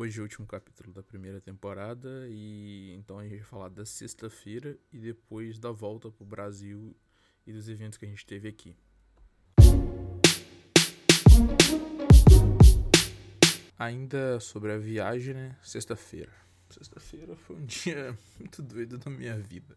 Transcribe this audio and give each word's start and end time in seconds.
Hoje 0.00 0.20
é 0.20 0.20
o 0.20 0.22
último 0.22 0.46
capítulo 0.46 0.92
da 0.92 1.02
primeira 1.02 1.40
temporada 1.40 2.28
e 2.30 2.94
então 2.94 3.18
a 3.18 3.24
gente 3.24 3.38
vai 3.38 3.44
falar 3.44 3.68
da 3.68 3.84
sexta-feira 3.84 4.78
e 4.92 4.96
depois 4.96 5.58
da 5.58 5.72
volta 5.72 6.08
pro 6.08 6.24
Brasil 6.24 6.96
e 7.44 7.52
dos 7.52 7.68
eventos 7.68 7.98
que 7.98 8.06
a 8.06 8.08
gente 8.08 8.24
teve 8.24 8.46
aqui. 8.46 8.76
Ainda 13.76 14.38
sobre 14.38 14.70
a 14.70 14.78
viagem, 14.78 15.34
né? 15.34 15.56
Sexta-feira. 15.64 16.32
Sexta-feira 16.70 17.34
foi 17.34 17.56
um 17.56 17.66
dia 17.66 18.16
muito 18.38 18.62
doido 18.62 18.98
da 18.98 19.10
minha 19.10 19.36
vida. 19.36 19.76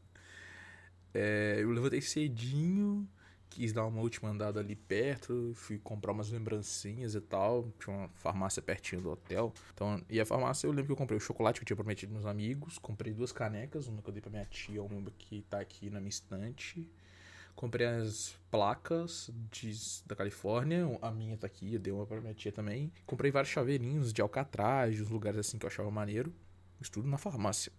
É, 1.15 1.55
eu 1.57 1.71
levantei 1.71 1.99
cedinho, 1.99 3.09
quis 3.52 3.73
dar 3.73 3.86
uma 3.86 4.02
última 4.02 4.29
andada 4.29 4.61
ali 4.61 4.75
perto, 4.75 5.52
fui 5.55 5.77
comprar 5.77 6.13
umas 6.13 6.31
lembrancinhas 6.31 7.13
e 7.13 7.21
tal. 7.21 7.71
Tinha 7.77 7.95
uma 7.95 8.09
farmácia 8.16 8.61
pertinho 8.61 9.02
do 9.02 9.11
hotel. 9.11 9.54
Então, 9.73 10.02
e 10.09 10.20
a 10.20 10.25
farmácia 10.25 10.66
eu 10.66 10.71
lembro 10.71 10.85
que 10.88 10.91
eu 10.93 10.97
comprei 10.97 11.17
o 11.17 11.21
chocolate 11.21 11.59
que 11.59 11.63
eu 11.63 11.67
tinha 11.67 11.75
prometido 11.75 12.13
meus 12.13 12.26
amigos. 12.26 12.77
Comprei 12.77 13.13
duas 13.13 13.31
canecas, 13.31 13.88
uma 13.88 14.02
que 14.02 14.09
eu 14.09 14.13
dei 14.13 14.21
pra 14.21 14.31
minha 14.31 14.45
tia, 14.45 14.81
uma 14.81 15.12
que 15.12 15.41
tá 15.43 15.59
aqui 15.59 15.90
na 15.90 15.99
minha 15.99 16.09
estante. 16.09 16.90
Comprei 17.53 17.85
as 17.85 18.34
placas 18.49 19.29
de, 19.52 19.76
da 20.05 20.15
Califórnia, 20.15 20.98
a 21.02 21.12
minha 21.12 21.38
tá 21.38 21.45
aqui, 21.45 21.73
eu 21.73 21.79
dei 21.79 21.91
uma 21.91 22.05
pra 22.05 22.21
minha 22.21 22.34
tia 22.34 22.52
também. 22.52 22.91
Comprei 23.05 23.29
vários 23.29 23.52
chaveirinhos 23.52 24.13
de 24.13 24.21
alcatraz, 24.21 24.95
de 24.95 25.04
uns 25.04 25.09
lugares 25.09 25.40
assim 25.40 25.57
que 25.57 25.65
eu 25.65 25.68
achava 25.68 25.91
maneiro. 25.91 26.34
Isso 26.79 26.91
tudo 26.91 27.09
na 27.09 27.18
farmácia. 27.18 27.71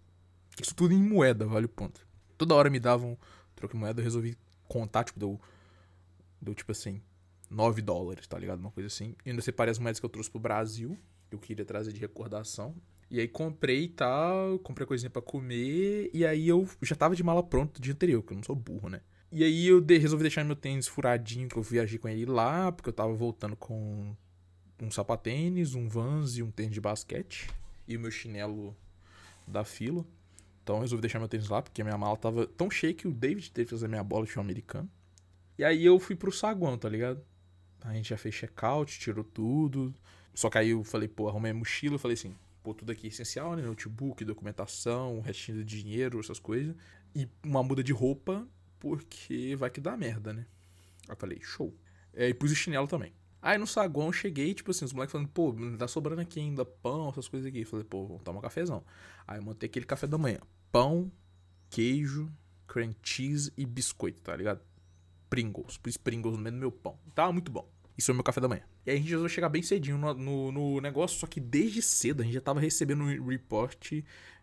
Isso 0.60 0.74
tudo 0.74 0.92
em 0.92 1.02
moeda, 1.02 1.46
vale 1.46 1.64
o 1.64 1.68
ponto. 1.68 2.06
Toda 2.36 2.54
hora 2.54 2.68
me 2.68 2.78
davam 2.78 3.18
troco 3.56 3.74
em 3.74 3.80
moeda, 3.80 4.00
eu 4.00 4.04
resolvi 4.04 4.36
contar, 4.68 5.04
tipo, 5.04 5.18
deu, 5.18 5.40
deu 6.42 6.54
tipo 6.54 6.72
assim, 6.72 7.00
9 7.48 7.80
dólares, 7.80 8.26
tá 8.26 8.38
ligado? 8.38 8.58
Uma 8.58 8.70
coisa 8.70 8.88
assim. 8.88 9.14
E 9.24 9.30
ainda 9.30 9.40
separei 9.40 9.70
as 9.70 9.78
moedas 9.78 10.00
que 10.00 10.06
eu 10.06 10.10
trouxe 10.10 10.30
pro 10.30 10.40
Brasil, 10.40 10.98
que 11.30 11.36
eu 11.36 11.38
queria 11.38 11.64
trazer 11.64 11.92
de 11.92 12.00
recordação. 12.00 12.74
E 13.10 13.20
aí 13.20 13.28
comprei 13.28 13.84
e 13.84 13.88
tal, 13.88 14.58
comprei 14.58 14.86
coisinha 14.86 15.10
para 15.10 15.20
comer, 15.20 16.10
e 16.14 16.24
aí 16.24 16.48
eu 16.48 16.66
já 16.80 16.96
tava 16.96 17.14
de 17.14 17.22
mala 17.22 17.42
pronta 17.42 17.74
do 17.74 17.82
dia 17.82 17.92
anterior, 17.92 18.22
porque 18.22 18.32
eu 18.32 18.36
não 18.36 18.44
sou 18.44 18.56
burro, 18.56 18.88
né? 18.88 19.02
E 19.30 19.44
aí 19.44 19.66
eu 19.66 19.80
de, 19.80 19.96
resolvi 19.98 20.22
deixar 20.22 20.44
meu 20.44 20.56
tênis 20.56 20.88
furadinho, 20.88 21.48
que 21.48 21.56
eu 21.56 21.62
viajei 21.62 21.98
com 21.98 22.08
ele 22.08 22.26
lá, 22.26 22.72
porque 22.72 22.88
eu 22.88 22.92
tava 22.92 23.12
voltando 23.14 23.56
com 23.56 24.14
um 24.80 24.90
sapatênis, 24.90 25.74
um 25.74 25.88
Vans 25.88 26.36
e 26.36 26.42
um 26.42 26.50
tênis 26.50 26.74
de 26.74 26.80
basquete. 26.80 27.48
E 27.86 27.96
o 27.96 28.00
meu 28.00 28.10
chinelo 28.10 28.76
da 29.46 29.64
fila. 29.64 30.04
Então 30.62 30.76
eu 30.76 30.80
resolvi 30.82 31.02
deixar 31.02 31.18
meu 31.18 31.28
tênis 31.28 31.48
lá, 31.48 31.62
porque 31.62 31.80
a 31.82 31.84
minha 31.84 31.98
mala 31.98 32.16
tava 32.16 32.46
tão 32.46 32.70
cheia 32.70 32.94
que 32.94 33.08
o 33.08 33.12
David 33.12 33.50
teve 33.50 33.66
que 33.66 33.74
fazer 33.74 33.88
minha 33.88 34.04
bola 34.04 34.26
de 34.26 34.38
americano. 34.38 34.90
E 35.62 35.64
aí 35.64 35.84
eu 35.84 35.96
fui 36.00 36.16
pro 36.16 36.32
saguão, 36.32 36.76
tá 36.76 36.88
ligado? 36.88 37.24
A 37.82 37.94
gente 37.94 38.08
já 38.08 38.16
fez 38.16 38.34
check-out, 38.34 38.98
tirou 38.98 39.22
tudo. 39.22 39.94
Só 40.34 40.50
que 40.50 40.58
aí 40.58 40.70
eu 40.70 40.82
falei, 40.82 41.06
pô, 41.06 41.28
arrumei 41.28 41.52
a 41.52 41.54
mochila, 41.54 42.00
falei 42.00 42.16
assim, 42.16 42.34
pô, 42.64 42.74
tudo 42.74 42.90
aqui 42.90 43.06
é 43.06 43.10
essencial, 43.10 43.54
né? 43.54 43.62
Notebook, 43.62 44.24
documentação, 44.24 45.20
restinho 45.20 45.64
de 45.64 45.80
dinheiro, 45.80 46.18
essas 46.18 46.40
coisas. 46.40 46.74
E 47.14 47.28
uma 47.44 47.62
muda 47.62 47.80
de 47.80 47.92
roupa 47.92 48.44
porque 48.80 49.54
vai 49.54 49.70
que 49.70 49.80
dá 49.80 49.96
merda, 49.96 50.32
né? 50.32 50.46
Aí 51.08 51.12
eu 51.12 51.16
falei, 51.16 51.38
show. 51.40 51.72
É, 52.12 52.28
e 52.28 52.34
pus 52.34 52.50
o 52.50 52.56
chinelo 52.56 52.88
também. 52.88 53.12
Aí 53.40 53.56
no 53.56 53.66
saguão 53.68 54.08
eu 54.08 54.12
cheguei, 54.12 54.52
tipo 54.54 54.72
assim, 54.72 54.84
os 54.84 54.92
moleques 54.92 55.12
falando, 55.12 55.28
pô, 55.28 55.54
tá 55.78 55.86
sobrando 55.86 56.22
aqui 56.22 56.40
ainda 56.40 56.64
pão, 56.64 57.08
essas 57.10 57.28
coisas 57.28 57.48
aqui. 57.48 57.60
Eu 57.60 57.66
falei, 57.66 57.84
pô, 57.84 58.04
vamos 58.04 58.24
tomar 58.24 58.40
um 58.40 58.42
cafezão. 58.42 58.82
Aí 59.28 59.38
eu 59.38 59.44
montei 59.44 59.68
aquele 59.68 59.86
café 59.86 60.08
da 60.08 60.18
manhã. 60.18 60.40
Pão, 60.72 61.08
queijo, 61.70 62.28
cream 62.66 62.92
cheese 63.00 63.52
e 63.56 63.64
biscoito, 63.64 64.20
tá 64.22 64.34
ligado? 64.34 64.71
Pringles. 65.32 65.78
Pus 65.78 65.96
Pringles 65.96 66.36
no 66.36 66.42
meio 66.42 66.54
do 66.54 66.60
meu 66.60 66.70
pão. 66.70 66.98
Tava 67.14 67.32
muito 67.32 67.50
bom. 67.50 67.66
Isso 67.96 68.06
foi 68.06 68.14
meu 68.14 68.22
café 68.22 68.38
da 68.38 68.48
manhã. 68.48 68.60
E 68.84 68.90
aí 68.90 68.96
a 68.96 69.00
gente 69.00 69.08
resolveu 69.08 69.30
chegar 69.30 69.48
bem 69.48 69.62
cedinho 69.62 69.96
no, 69.96 70.12
no, 70.12 70.52
no, 70.52 70.80
negócio, 70.82 71.18
só 71.18 71.26
que 71.26 71.40
desde 71.40 71.80
cedo 71.80 72.20
a 72.20 72.24
gente 72.24 72.34
já 72.34 72.40
tava 72.42 72.60
recebendo 72.60 73.02
um 73.02 73.26
report 73.26 73.92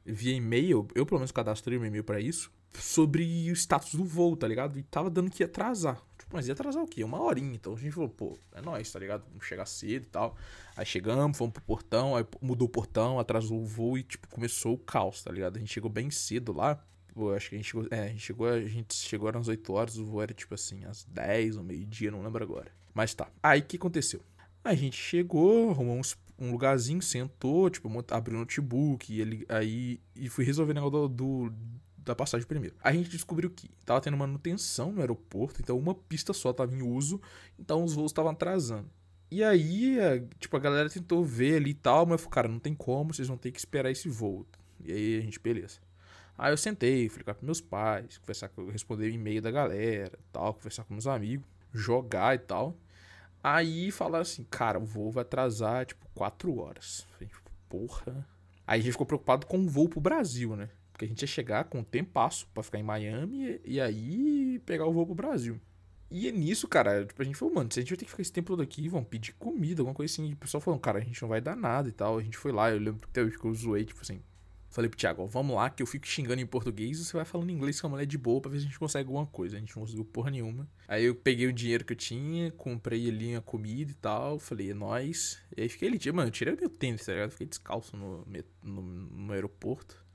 via 0.03 0.33
e-mail. 0.33 0.87
Eu, 0.95 1.05
pelo 1.05 1.19
menos, 1.19 1.31
cadastrei 1.31 1.77
um 1.77 1.85
e-mail 1.85 2.03
para 2.03 2.19
isso 2.19 2.51
sobre 2.73 3.23
o 3.51 3.53
status 3.53 3.93
do 3.93 4.03
voo, 4.03 4.35
tá 4.35 4.47
ligado? 4.47 4.79
E 4.79 4.83
tava 4.83 5.11
dando 5.11 5.29
que 5.29 5.43
ia 5.43 5.47
atrasar. 5.47 6.01
Tipo, 6.17 6.35
mas 6.35 6.47
ia 6.47 6.53
atrasar 6.53 6.83
o 6.83 6.87
quê? 6.87 7.03
Uma 7.03 7.21
horinha. 7.21 7.53
Então 7.53 7.73
a 7.73 7.77
gente 7.77 7.91
falou, 7.91 8.09
pô, 8.09 8.39
é 8.53 8.61
nóis, 8.61 8.91
tá 8.91 8.97
ligado? 8.97 9.25
Vamos 9.29 9.45
chegar 9.45 9.67
cedo 9.67 10.03
e 10.03 10.09
tal. 10.09 10.35
Aí 10.75 10.85
chegamos, 10.85 11.37
fomos 11.37 11.53
pro 11.53 11.61
portão, 11.61 12.15
aí 12.15 12.25
mudou 12.41 12.67
o 12.67 12.71
portão, 12.71 13.19
atrasou 13.19 13.61
o 13.61 13.65
voo 13.65 13.95
e, 13.95 14.01
tipo, 14.01 14.27
começou 14.27 14.73
o 14.73 14.77
caos, 14.77 15.21
tá 15.21 15.31
ligado? 15.31 15.57
A 15.57 15.59
gente 15.59 15.71
chegou 15.71 15.89
bem 15.89 16.09
cedo 16.09 16.51
lá. 16.51 16.83
Pô, 17.19 17.33
acho 17.33 17.49
que 17.49 17.55
a 17.55 17.57
gente 17.57 17.67
chegou. 17.67 17.87
É, 17.91 17.99
a 17.99 18.07
gente 18.07 18.21
chegou, 18.21 18.47
a 18.47 18.61
gente 18.61 18.95
chegou 18.95 19.27
às 19.27 19.47
8 19.49 19.73
horas, 19.73 19.97
o 19.97 20.05
voo 20.05 20.21
era 20.21 20.33
tipo 20.33 20.53
assim, 20.53 20.85
às 20.85 21.03
10 21.03 21.57
ou 21.57 21.63
meio-dia, 21.65 22.09
não 22.09 22.23
lembro 22.23 22.41
agora. 22.41 22.71
Mas 22.93 23.13
tá. 23.13 23.27
Aí 23.43 23.59
o 23.59 23.63
que 23.63 23.75
aconteceu? 23.75 24.21
A 24.63 24.73
gente 24.73 24.95
chegou, 24.95 25.69
arrumou 25.69 25.97
uns, 25.97 26.17
um 26.39 26.49
lugarzinho, 26.49 27.01
sentou, 27.01 27.69
tipo, 27.69 27.89
abriu 28.11 28.37
o 28.37 28.39
notebook, 28.39 29.13
e 29.13 29.19
ele, 29.19 29.45
aí 29.49 29.99
e 30.15 30.29
fui 30.29 30.45
resolver 30.45 30.71
o 30.71 30.75
negócio 30.75 31.09
do, 31.09 31.49
do 31.49 31.53
da 31.97 32.15
passagem 32.15 32.47
primeiro. 32.47 32.77
A 32.81 32.93
gente 32.93 33.09
descobriu 33.09 33.49
que 33.49 33.69
tava 33.85 33.99
tendo 33.99 34.15
manutenção 34.15 34.93
no 34.93 35.01
aeroporto, 35.01 35.61
então 35.61 35.77
uma 35.77 35.93
pista 35.93 36.31
só 36.31 36.53
tava 36.53 36.73
em 36.73 36.81
uso, 36.81 37.19
então 37.59 37.83
os 37.83 37.95
voos 37.95 38.11
estavam 38.11 38.31
atrasando. 38.31 38.89
E 39.29 39.43
aí, 39.43 39.99
é, 39.99 40.23
tipo, 40.39 40.55
a 40.55 40.59
galera 40.59 40.89
tentou 40.89 41.21
ver 41.21 41.57
ali 41.57 41.71
e 41.71 41.73
tal, 41.73 42.05
mas 42.05 42.13
eu 42.13 42.19
falei, 42.19 42.31
cara, 42.31 42.47
não 42.47 42.59
tem 42.59 42.73
como, 42.73 43.13
vocês 43.13 43.27
vão 43.27 43.37
ter 43.37 43.51
que 43.51 43.59
esperar 43.59 43.91
esse 43.91 44.07
voo. 44.07 44.47
E 44.79 44.93
aí 44.93 45.17
a 45.17 45.21
gente, 45.21 45.37
beleza. 45.37 45.88
Aí 46.39 46.53
eu 46.53 46.57
sentei, 46.57 47.09
fui 47.09 47.19
ligar 47.19 47.33
pros 47.33 47.45
meus 47.45 47.59
pais, 47.59 48.17
conversar 48.17 48.47
com, 48.47 48.69
responder 48.69 49.09
e-mail 49.09 49.41
da 49.41 49.51
galera, 49.51 50.17
tal, 50.31 50.53
conversar 50.53 50.85
com 50.85 50.93
meus 50.93 51.05
amigos, 51.05 51.45
jogar 51.73 52.33
e 52.33 52.39
tal. 52.39 52.77
Aí 53.43 53.91
falaram 53.91 54.21
assim, 54.21 54.45
cara, 54.49 54.79
o 54.79 54.85
voo 54.85 55.11
vai 55.11 55.23
atrasar, 55.23 55.85
tipo, 55.85 56.07
4 56.15 56.55
horas. 56.57 57.05
Falei, 57.11 57.27
tipo, 57.27 57.51
porra. 57.67 58.25
Aí 58.65 58.79
a 58.79 58.81
gente 58.81 58.93
ficou 58.93 59.05
preocupado 59.05 59.45
com 59.47 59.59
o 59.59 59.67
voo 59.67 59.89
pro 59.89 59.99
Brasil, 59.99 60.55
né? 60.55 60.69
Porque 60.93 61.03
a 61.03 61.07
gente 61.09 61.21
ia 61.21 61.27
chegar 61.27 61.65
com 61.65 61.79
um 61.79 61.83
tempasso 61.83 62.47
pra 62.53 62.63
ficar 62.63 62.79
em 62.79 62.83
Miami 62.83 63.59
e 63.65 63.81
aí 63.81 64.61
pegar 64.65 64.85
o 64.85 64.93
voo 64.93 65.05
pro 65.05 65.15
Brasil. 65.15 65.59
E 66.09 66.31
nisso, 66.31 66.69
cara, 66.69 67.05
tipo, 67.05 67.21
a 67.21 67.25
gente 67.25 67.35
falou, 67.35 67.53
mano, 67.53 67.69
se 67.69 67.79
a 67.79 67.81
gente 67.81 67.89
vai 67.89 67.97
ter 67.97 68.05
que 68.05 68.11
ficar 68.11 68.21
esse 68.21 68.31
tempo 68.31 68.47
todo 68.47 68.61
aqui, 68.61 68.87
vamos 68.87 69.09
pedir 69.09 69.33
comida, 69.33 69.81
alguma 69.81 69.93
coisa 69.93 70.13
assim. 70.13 70.29
E 70.29 70.33
o 70.33 70.37
pessoal 70.37 70.61
falou, 70.61 70.79
cara, 70.79 70.99
a 70.99 71.01
gente 71.01 71.21
não 71.21 71.27
vai 71.27 71.41
dar 71.41 71.57
nada 71.57 71.89
e 71.89 71.91
tal. 71.91 72.17
A 72.17 72.23
gente 72.23 72.37
foi 72.37 72.53
lá, 72.53 72.71
eu 72.71 72.79
lembro 72.79 73.09
que 73.09 73.19
eu 73.19 73.53
zoei, 73.53 73.83
tipo 73.83 73.99
assim. 74.01 74.21
Falei 74.69 74.87
pro 74.87 74.97
Thiago, 74.97 75.23
ó, 75.23 75.25
vamos 75.25 75.55
lá, 75.55 75.69
que 75.69 75.81
eu 75.81 75.87
fico 75.87 76.05
xingando 76.05 76.39
em 76.39 76.45
português 76.45 76.99
você 76.99 77.17
vai 77.17 77.25
falando 77.25 77.49
inglês 77.49 77.81
com 77.81 77.87
a 77.87 77.89
mulher 77.89 78.05
de 78.05 78.17
boa 78.17 78.39
pra 78.39 78.51
ver 78.51 78.59
se 78.59 78.65
a 78.65 78.67
gente 78.67 78.77
consegue 78.77 79.07
alguma 79.07 79.25
coisa. 79.25 79.57
A 79.57 79.59
gente 79.59 79.75
não 79.75 79.81
conseguiu 79.83 80.05
porra 80.05 80.29
nenhuma. 80.29 80.69
Aí 80.87 81.05
eu 81.05 81.15
peguei 81.15 81.47
o 81.47 81.53
dinheiro 81.53 81.83
que 81.83 81.93
eu 81.93 81.97
tinha, 81.97 82.51
comprei 82.51 83.09
ali 83.09 83.35
a 83.35 83.41
comida 83.41 83.91
e 83.91 83.95
tal. 83.95 84.37
Falei, 84.39 84.71
é 84.71 84.73
nóis. 84.73 85.39
E 85.57 85.63
aí 85.63 85.69
fiquei 85.69 85.89
ali, 85.89 86.11
mano, 86.11 86.27
eu 86.27 86.31
tirei 86.31 86.55
meu 86.55 86.69
tênis, 86.69 87.05
tá 87.05 87.13
ligado? 87.13 87.31
Fiquei 87.31 87.47
descalço 87.47 87.97
no, 87.97 88.27
no, 88.63 88.81
no 88.81 89.33
aeroporto 89.33 90.07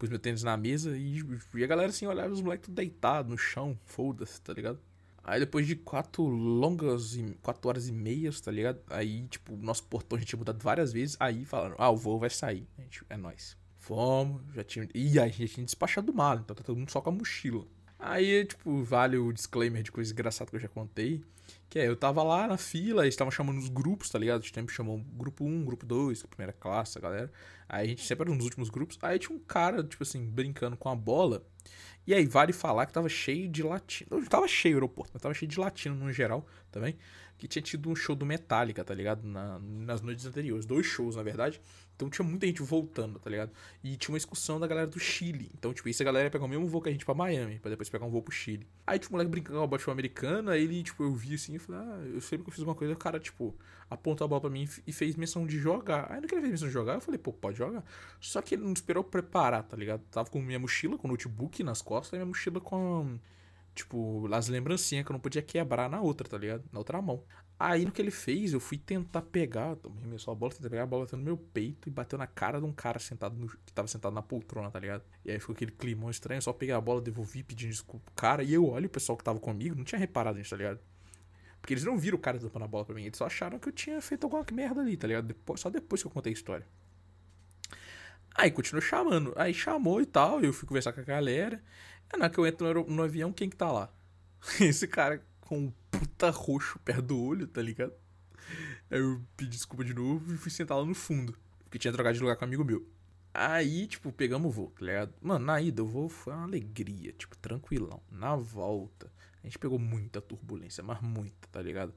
pus 0.00 0.08
meu 0.08 0.18
tênis 0.18 0.42
na 0.42 0.56
mesa 0.56 0.96
e, 0.96 1.22
e 1.54 1.62
a 1.62 1.66
galera 1.66 1.90
assim 1.90 2.06
olhava 2.06 2.32
os 2.32 2.40
moleques 2.40 2.64
tudo 2.64 2.74
deitado 2.74 3.28
no 3.28 3.36
chão, 3.36 3.78
foda-se, 3.84 4.40
tá 4.40 4.54
ligado? 4.54 4.80
Aí 5.22 5.38
depois 5.38 5.66
de 5.66 5.76
quatro 5.76 6.26
longas, 6.26 7.16
quatro 7.42 7.68
horas 7.68 7.86
e 7.86 7.92
meias, 7.92 8.40
tá 8.40 8.50
ligado? 8.50 8.80
Aí, 8.88 9.28
tipo, 9.28 9.54
nosso 9.56 9.84
portão 9.84 10.16
a 10.16 10.18
gente 10.18 10.30
tinha 10.30 10.38
mudado 10.38 10.62
várias 10.62 10.90
vezes, 10.92 11.16
aí 11.20 11.44
falaram, 11.44 11.76
ah, 11.78 11.90
o 11.90 11.96
voo 11.96 12.18
vai 12.18 12.30
sair. 12.30 12.66
A 12.78 12.82
gente, 12.82 13.04
é 13.10 13.16
nóis. 13.18 13.59
Fomos, 13.80 14.42
já 14.54 14.62
tinha. 14.62 14.86
E 14.94 15.18
a 15.18 15.26
gente 15.26 15.54
tinha 15.54 15.64
despachado 15.64 16.12
mal, 16.12 16.36
então 16.36 16.54
tá 16.54 16.62
todo 16.62 16.76
mundo 16.76 16.90
só 16.90 17.00
com 17.00 17.08
a 17.08 17.12
mochila. 17.12 17.64
Aí, 17.98 18.44
tipo, 18.44 18.82
vale 18.84 19.16
o 19.16 19.32
disclaimer 19.32 19.82
de 19.82 19.90
coisa 19.90 20.12
engraçada 20.12 20.50
que 20.50 20.56
eu 20.56 20.60
já 20.60 20.68
contei. 20.68 21.24
Que 21.70 21.78
é, 21.78 21.86
eu 21.86 21.94
tava 21.94 22.22
lá 22.24 22.48
na 22.48 22.58
fila, 22.58 23.04
eles 23.04 23.14
estavam 23.14 23.30
chamando 23.30 23.58
os 23.58 23.68
grupos, 23.68 24.10
tá 24.10 24.18
ligado? 24.18 24.42
Gente 24.42 24.54
sempre 24.54 24.74
chamou 24.74 24.98
grupo 24.98 25.44
1, 25.44 25.64
grupo 25.64 25.86
2, 25.86 26.24
primeira 26.24 26.52
classe, 26.52 26.98
a 26.98 27.00
galera. 27.00 27.32
Aí 27.68 27.86
a 27.86 27.88
gente 27.88 28.04
sempre 28.04 28.24
era 28.24 28.34
nos 28.34 28.44
últimos 28.44 28.68
grupos. 28.68 28.98
Aí 29.00 29.20
tinha 29.20 29.34
um 29.34 29.38
cara, 29.38 29.84
tipo 29.84 30.02
assim, 30.02 30.26
brincando 30.26 30.76
com 30.76 30.88
a 30.88 30.96
bola. 30.96 31.46
E 32.04 32.12
aí 32.12 32.26
vale 32.26 32.52
falar 32.52 32.86
que 32.86 32.92
tava 32.92 33.08
cheio 33.08 33.48
de 33.48 33.62
latino. 33.62 34.10
Não 34.10 34.24
tava 34.24 34.48
cheio 34.48 34.74
o 34.74 34.78
aeroporto, 34.78 35.12
mas 35.14 35.22
tava 35.22 35.32
cheio 35.32 35.48
de 35.48 35.60
latino 35.60 35.94
no 35.94 36.12
geral 36.12 36.44
também 36.72 36.96
que 37.40 37.48
tinha 37.48 37.62
tido 37.62 37.88
um 37.88 37.96
show 37.96 38.14
do 38.14 38.26
Metallica, 38.26 38.84
tá 38.84 38.94
ligado? 38.94 39.26
Na, 39.26 39.58
nas 39.58 40.02
noites 40.02 40.26
anteriores. 40.26 40.66
Dois 40.66 40.84
shows, 40.84 41.16
na 41.16 41.22
verdade. 41.22 41.58
Então 41.96 42.10
tinha 42.10 42.26
muita 42.26 42.46
gente 42.46 42.62
voltando, 42.62 43.18
tá 43.18 43.30
ligado? 43.30 43.50
E 43.82 43.96
tinha 43.96 44.12
uma 44.12 44.18
excursão 44.18 44.60
da 44.60 44.66
galera 44.66 44.86
do 44.86 44.98
Chile. 45.00 45.50
Então, 45.54 45.72
tipo, 45.72 45.88
isso 45.88 46.02
a 46.02 46.04
galera 46.04 46.26
ia 46.26 46.30
pegar 46.30 46.44
o 46.44 46.48
mesmo 46.48 46.68
voo 46.68 46.82
que 46.82 46.90
a 46.90 46.92
gente 46.92 47.04
pra 47.04 47.14
Miami, 47.14 47.58
pra 47.58 47.70
depois 47.70 47.88
pegar 47.88 48.04
um 48.04 48.10
voo 48.10 48.22
pro 48.22 48.32
Chile. 48.32 48.66
Aí, 48.86 48.98
tipo, 48.98 49.10
o 49.10 49.14
moleque 49.14 49.30
brincando 49.30 49.58
com 49.58 49.64
a 49.64 49.66
bola 49.66 49.82
americana, 49.88 50.52
aí 50.52 50.64
ele, 50.64 50.82
tipo, 50.82 51.02
eu 51.02 51.14
vi 51.14 51.34
assim 51.34 51.56
falei, 51.60 51.80
ah, 51.80 52.00
eu 52.14 52.20
sempre 52.20 52.44
que 52.44 52.50
eu 52.50 52.54
fiz 52.54 52.62
uma 52.64 52.74
coisa, 52.74 52.92
o 52.94 52.96
cara, 52.96 53.20
tipo, 53.20 53.54
apontou 53.88 54.24
a 54.24 54.28
bola 54.28 54.40
pra 54.40 54.50
mim 54.50 54.68
e 54.86 54.92
fez 54.92 55.16
menção 55.16 55.46
de 55.46 55.58
jogar. 55.58 56.10
Aí 56.10 56.20
no 56.20 56.26
que 56.26 56.34
ele 56.34 56.42
fez 56.42 56.52
menção 56.52 56.68
de 56.68 56.74
jogar, 56.74 56.94
eu 56.94 57.00
falei, 57.00 57.18
pô, 57.18 57.32
pode 57.32 57.58
jogar. 57.58 57.84
Só 58.20 58.42
que 58.42 58.54
ele 58.54 58.64
não 58.64 58.72
esperou 58.72 59.04
preparar, 59.04 59.62
tá 59.62 59.76
ligado? 59.76 60.02
Tava 60.10 60.28
com 60.30 60.40
minha 60.40 60.58
mochila, 60.58 60.98
com 60.98 61.06
o 61.06 61.10
notebook 61.10 61.62
nas 61.62 61.82
costas, 61.82 62.14
e 62.14 62.16
minha 62.16 62.26
mochila 62.26 62.60
com 62.60 63.18
Tipo, 63.74 64.28
as 64.32 64.48
lembrancinhas 64.48 65.04
que 65.04 65.12
eu 65.12 65.14
não 65.14 65.20
podia 65.20 65.42
quebrar 65.42 65.88
na 65.88 66.00
outra, 66.00 66.28
tá 66.28 66.36
ligado? 66.36 66.64
Na 66.72 66.78
outra 66.78 67.00
mão. 67.00 67.22
Aí 67.58 67.84
no 67.84 67.92
que 67.92 68.00
ele 68.00 68.10
fez, 68.10 68.52
eu 68.52 68.60
fui 68.60 68.78
tentar 68.78 69.22
pegar, 69.22 69.76
arremessou 69.98 70.32
a 70.32 70.34
bola, 70.34 70.52
tentei 70.52 70.70
pegar 70.70 70.84
a 70.84 70.86
bola 70.86 71.04
bateu 71.04 71.18
no 71.18 71.24
meu 71.24 71.36
peito 71.36 71.88
e 71.88 71.92
bateu 71.92 72.18
na 72.18 72.26
cara 72.26 72.58
de 72.58 72.64
um 72.64 72.72
cara 72.72 72.98
sentado 72.98 73.36
no, 73.36 73.48
que 73.48 73.72
tava 73.72 73.86
sentado 73.86 74.14
na 74.14 74.22
poltrona, 74.22 74.70
tá 74.70 74.80
ligado? 74.80 75.04
E 75.24 75.30
aí 75.30 75.38
ficou 75.38 75.54
aquele 75.54 75.70
climão 75.70 76.10
estranho, 76.10 76.40
só 76.40 76.52
peguei 76.52 76.74
a 76.74 76.80
bola, 76.80 77.00
devolvi 77.02 77.42
pedindo 77.42 77.70
desculpa 77.70 78.04
pro 78.06 78.14
cara. 78.14 78.42
E 78.42 78.52
eu 78.52 78.66
olho 78.66 78.86
o 78.86 78.90
pessoal 78.90 79.16
que 79.16 79.24
tava 79.24 79.38
comigo, 79.38 79.76
não 79.76 79.84
tinha 79.84 79.98
reparado 79.98 80.38
nisso, 80.38 80.50
tá 80.50 80.56
ligado? 80.56 80.80
Porque 81.60 81.74
eles 81.74 81.84
não 81.84 81.98
viram 81.98 82.16
o 82.16 82.20
cara 82.20 82.38
tampando 82.38 82.64
a 82.64 82.68
bola 82.68 82.84
pra 82.84 82.94
mim, 82.94 83.04
eles 83.04 83.18
só 83.18 83.26
acharam 83.26 83.58
que 83.58 83.68
eu 83.68 83.72
tinha 83.72 84.00
feito 84.00 84.24
alguma 84.24 84.44
merda 84.52 84.80
ali, 84.80 84.96
tá 84.96 85.06
ligado? 85.06 85.26
Depois, 85.26 85.60
só 85.60 85.68
depois 85.68 86.02
que 86.02 86.06
eu 86.06 86.10
contei 86.10 86.32
a 86.32 86.34
história. 86.34 86.66
Aí 88.34 88.50
continuou 88.50 88.80
chamando. 88.80 89.34
Aí 89.36 89.52
chamou 89.52 90.00
e 90.00 90.06
tal, 90.06 90.40
eu 90.40 90.52
fui 90.52 90.66
conversar 90.66 90.92
com 90.92 91.00
a 91.00 91.04
galera. 91.04 91.62
É 92.12 92.16
na 92.16 92.30
que 92.30 92.38
eu 92.38 92.46
entro 92.46 92.72
no, 92.72 92.96
no 92.96 93.02
avião, 93.02 93.32
quem 93.32 93.48
que 93.48 93.56
tá 93.56 93.70
lá? 93.70 93.92
Esse 94.60 94.86
cara 94.86 95.22
com 95.40 95.58
um 95.58 95.72
puta 95.90 96.30
roxo 96.30 96.78
perto 96.80 97.02
do 97.02 97.20
olho, 97.20 97.46
tá 97.46 97.60
ligado? 97.60 97.92
Aí 98.90 98.98
eu 98.98 99.20
pedi 99.36 99.50
desculpa 99.50 99.84
de 99.84 99.94
novo 99.94 100.32
e 100.32 100.36
fui 100.36 100.50
sentar 100.50 100.78
lá 100.78 100.84
no 100.84 100.94
fundo. 100.94 101.36
Porque 101.64 101.78
tinha 101.78 101.92
trocado 101.92 102.14
de 102.14 102.20
lugar 102.20 102.36
com 102.36 102.44
um 102.44 102.48
amigo 102.48 102.64
meu. 102.64 102.86
Aí, 103.32 103.86
tipo, 103.86 104.10
pegamos 104.10 104.48
o 104.48 104.50
voo, 104.50 104.72
tá 104.76 104.84
ligado? 104.84 105.14
Mano, 105.20 105.44
na 105.44 105.60
ida 105.60 105.84
o 105.84 105.86
voo 105.86 106.08
foi 106.08 106.32
uma 106.32 106.44
alegria, 106.44 107.12
tipo, 107.12 107.36
tranquilão. 107.36 108.02
Na 108.10 108.34
volta, 108.34 109.12
a 109.42 109.46
gente 109.46 109.58
pegou 109.58 109.78
muita 109.78 110.20
turbulência, 110.20 110.82
mas 110.82 111.00
muita, 111.00 111.48
tá 111.50 111.62
ligado? 111.62 111.94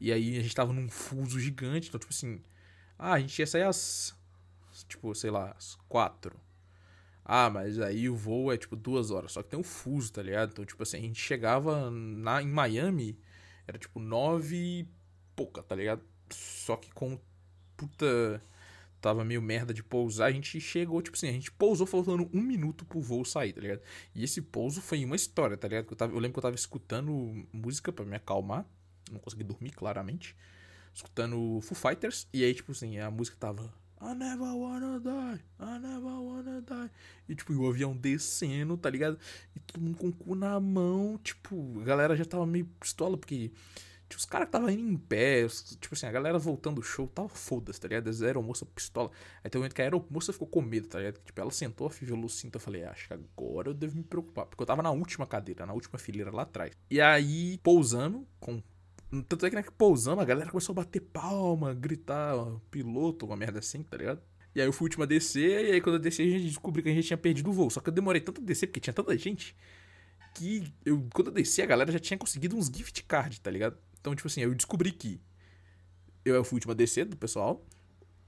E 0.00 0.12
aí 0.12 0.38
a 0.38 0.42
gente 0.42 0.54
tava 0.54 0.72
num 0.72 0.88
fuso 0.88 1.38
gigante, 1.38 1.88
então, 1.88 1.98
tipo 1.98 2.12
assim. 2.12 2.42
Ah, 2.98 3.14
a 3.14 3.20
gente 3.20 3.38
ia 3.38 3.46
sair 3.46 3.62
às. 3.62 4.14
Tipo, 4.88 5.14
sei 5.14 5.30
lá, 5.30 5.54
às 5.56 5.76
quatro. 5.88 6.38
Ah, 7.24 7.48
mas 7.48 7.80
aí 7.80 8.08
o 8.08 8.16
voo 8.16 8.52
é 8.52 8.56
tipo 8.56 8.76
duas 8.76 9.10
horas, 9.10 9.32
só 9.32 9.42
que 9.42 9.48
tem 9.48 9.58
um 9.58 9.62
fuso, 9.64 10.12
tá 10.12 10.22
ligado? 10.22 10.50
Então, 10.50 10.64
tipo 10.64 10.82
assim, 10.82 10.98
a 10.98 11.00
gente 11.00 11.20
chegava 11.20 11.90
na, 11.90 12.42
em 12.42 12.48
Miami, 12.48 13.18
era 13.66 13.78
tipo 13.78 13.98
nove 13.98 14.56
e 14.56 14.88
pouca, 15.34 15.62
tá 15.62 15.74
ligado? 15.74 16.02
Só 16.30 16.76
que 16.76 16.92
com 16.92 17.18
puta. 17.76 18.42
Tava 19.04 19.22
meio 19.22 19.42
merda 19.42 19.74
de 19.74 19.82
pousar, 19.82 20.28
a 20.28 20.32
gente 20.32 20.58
chegou, 20.58 21.02
tipo 21.02 21.14
assim, 21.14 21.28
a 21.28 21.32
gente 21.32 21.52
pousou 21.52 21.86
faltando 21.86 22.26
um 22.32 22.40
minuto 22.40 22.86
pro 22.86 23.02
voo 23.02 23.22
sair, 23.22 23.52
tá 23.52 23.60
ligado? 23.60 23.82
E 24.14 24.24
esse 24.24 24.40
pouso 24.40 24.80
foi 24.80 25.04
uma 25.04 25.14
história, 25.14 25.58
tá 25.58 25.68
ligado? 25.68 25.88
Eu, 25.90 25.94
tava, 25.94 26.14
eu 26.14 26.18
lembro 26.18 26.32
que 26.32 26.38
eu 26.38 26.42
tava 26.42 26.54
escutando 26.54 27.46
música 27.52 27.92
para 27.92 28.02
me 28.06 28.16
acalmar, 28.16 28.64
não 29.12 29.20
consegui 29.20 29.44
dormir, 29.44 29.72
claramente. 29.72 30.34
Escutando 30.94 31.60
Foo 31.60 31.76
Fighters, 31.76 32.26
e 32.32 32.42
aí, 32.42 32.54
tipo 32.54 32.72
assim, 32.72 32.98
a 32.98 33.10
música 33.10 33.36
tava 33.38 33.70
I 34.00 34.14
never 34.14 34.54
wanna 34.54 34.98
die, 34.98 35.42
I 35.60 35.78
never 35.78 36.18
wanna 36.22 36.62
die. 36.62 36.90
E 37.28 37.34
tipo, 37.34 37.52
o 37.52 37.68
avião 37.68 37.94
descendo, 37.94 38.74
tá 38.78 38.88
ligado? 38.88 39.18
E 39.54 39.60
todo 39.60 39.82
mundo 39.82 39.98
com 39.98 40.08
o 40.08 40.12
cu 40.14 40.34
na 40.34 40.58
mão, 40.58 41.20
tipo, 41.22 41.78
a 41.78 41.84
galera 41.84 42.16
já 42.16 42.24
tava 42.24 42.46
meio 42.46 42.64
pistola, 42.80 43.18
porque 43.18 43.52
os 44.16 44.24
caras 44.24 44.46
que 44.46 44.52
tava 44.52 44.72
indo 44.72 44.92
em 44.92 44.96
pé, 44.96 45.46
tipo 45.80 45.94
assim, 45.94 46.06
a 46.06 46.12
galera 46.12 46.38
voltando 46.38 46.76
do 46.76 46.82
show, 46.82 47.06
tava 47.08 47.28
foda-se, 47.28 47.80
tá 47.80 47.88
ligado? 47.88 48.08
A 48.08 48.26
aeromoça 48.26 48.66
pistola. 48.66 49.10
Aí 49.42 49.50
tem 49.50 49.58
um 49.58 49.62
momento 49.62 49.74
que 49.74 49.82
a 49.82 49.84
aeromoça 49.84 50.32
ficou 50.32 50.48
com 50.48 50.62
medo, 50.62 50.88
tá 50.88 50.98
ligado? 50.98 51.20
Tipo, 51.24 51.40
ela 51.40 51.50
sentou, 51.50 51.86
afivelou 51.86 52.24
o 52.24 52.28
cinto, 52.28 52.56
eu 52.56 52.60
falei, 52.60 52.84
acho 52.84 53.08
que 53.08 53.14
agora 53.14 53.68
eu 53.68 53.74
devo 53.74 53.96
me 53.96 54.04
preocupar, 54.04 54.46
porque 54.46 54.62
eu 54.62 54.66
tava 54.66 54.82
na 54.82 54.90
última 54.90 55.26
cadeira, 55.26 55.66
na 55.66 55.72
última 55.72 55.98
fileira 55.98 56.30
lá 56.30 56.42
atrás. 56.42 56.72
E 56.90 57.00
aí, 57.00 57.58
pousando, 57.62 58.26
com 58.40 58.62
tanto 59.22 59.46
é 59.46 59.50
que, 59.50 59.56
né, 59.56 59.62
que 59.62 59.70
pousando, 59.70 60.20
a 60.20 60.24
galera 60.24 60.50
começou 60.50 60.72
a 60.72 60.76
bater 60.76 61.00
palma, 61.00 61.72
gritar, 61.72 62.34
piloto, 62.70 63.26
uma 63.26 63.36
merda 63.36 63.60
assim, 63.60 63.82
tá 63.82 63.96
ligado? 63.96 64.20
E 64.54 64.60
aí 64.60 64.66
eu 64.66 64.72
fui 64.72 64.84
o 64.84 64.86
último 64.86 65.04
a 65.04 65.06
descer, 65.06 65.66
e 65.66 65.72
aí 65.72 65.80
quando 65.80 65.96
eu 65.96 66.00
desci 66.00 66.22
a 66.22 66.26
gente 66.26 66.46
descobriu 66.46 66.82
que 66.82 66.90
a 66.90 66.94
gente 66.94 67.06
tinha 67.06 67.16
perdido 67.16 67.50
o 67.50 67.52
voo. 67.52 67.70
Só 67.70 67.80
que 67.80 67.88
eu 67.88 67.92
demorei 67.92 68.20
tanto 68.20 68.40
a 68.40 68.44
descer, 68.44 68.66
porque 68.66 68.80
tinha 68.80 68.94
tanta 68.94 69.16
gente, 69.16 69.54
que 70.34 70.72
eu, 70.84 71.06
quando 71.14 71.28
eu 71.28 71.34
desci, 71.34 71.62
a 71.62 71.66
galera 71.66 71.90
já 71.90 71.98
tinha 71.98 72.18
conseguido 72.18 72.56
uns 72.56 72.66
gift 72.66 73.02
cards, 73.04 73.38
tá 73.38 73.50
ligado? 73.50 73.76
Então, 74.04 74.14
tipo 74.14 74.28
assim, 74.28 74.42
eu 74.42 74.54
descobri 74.54 74.92
que 74.92 75.18
eu 76.26 76.44
fui 76.44 76.56
o 76.56 76.58
último 76.58 76.72
a 76.72 76.74
descer 76.74 77.06
do 77.06 77.16
pessoal. 77.16 77.64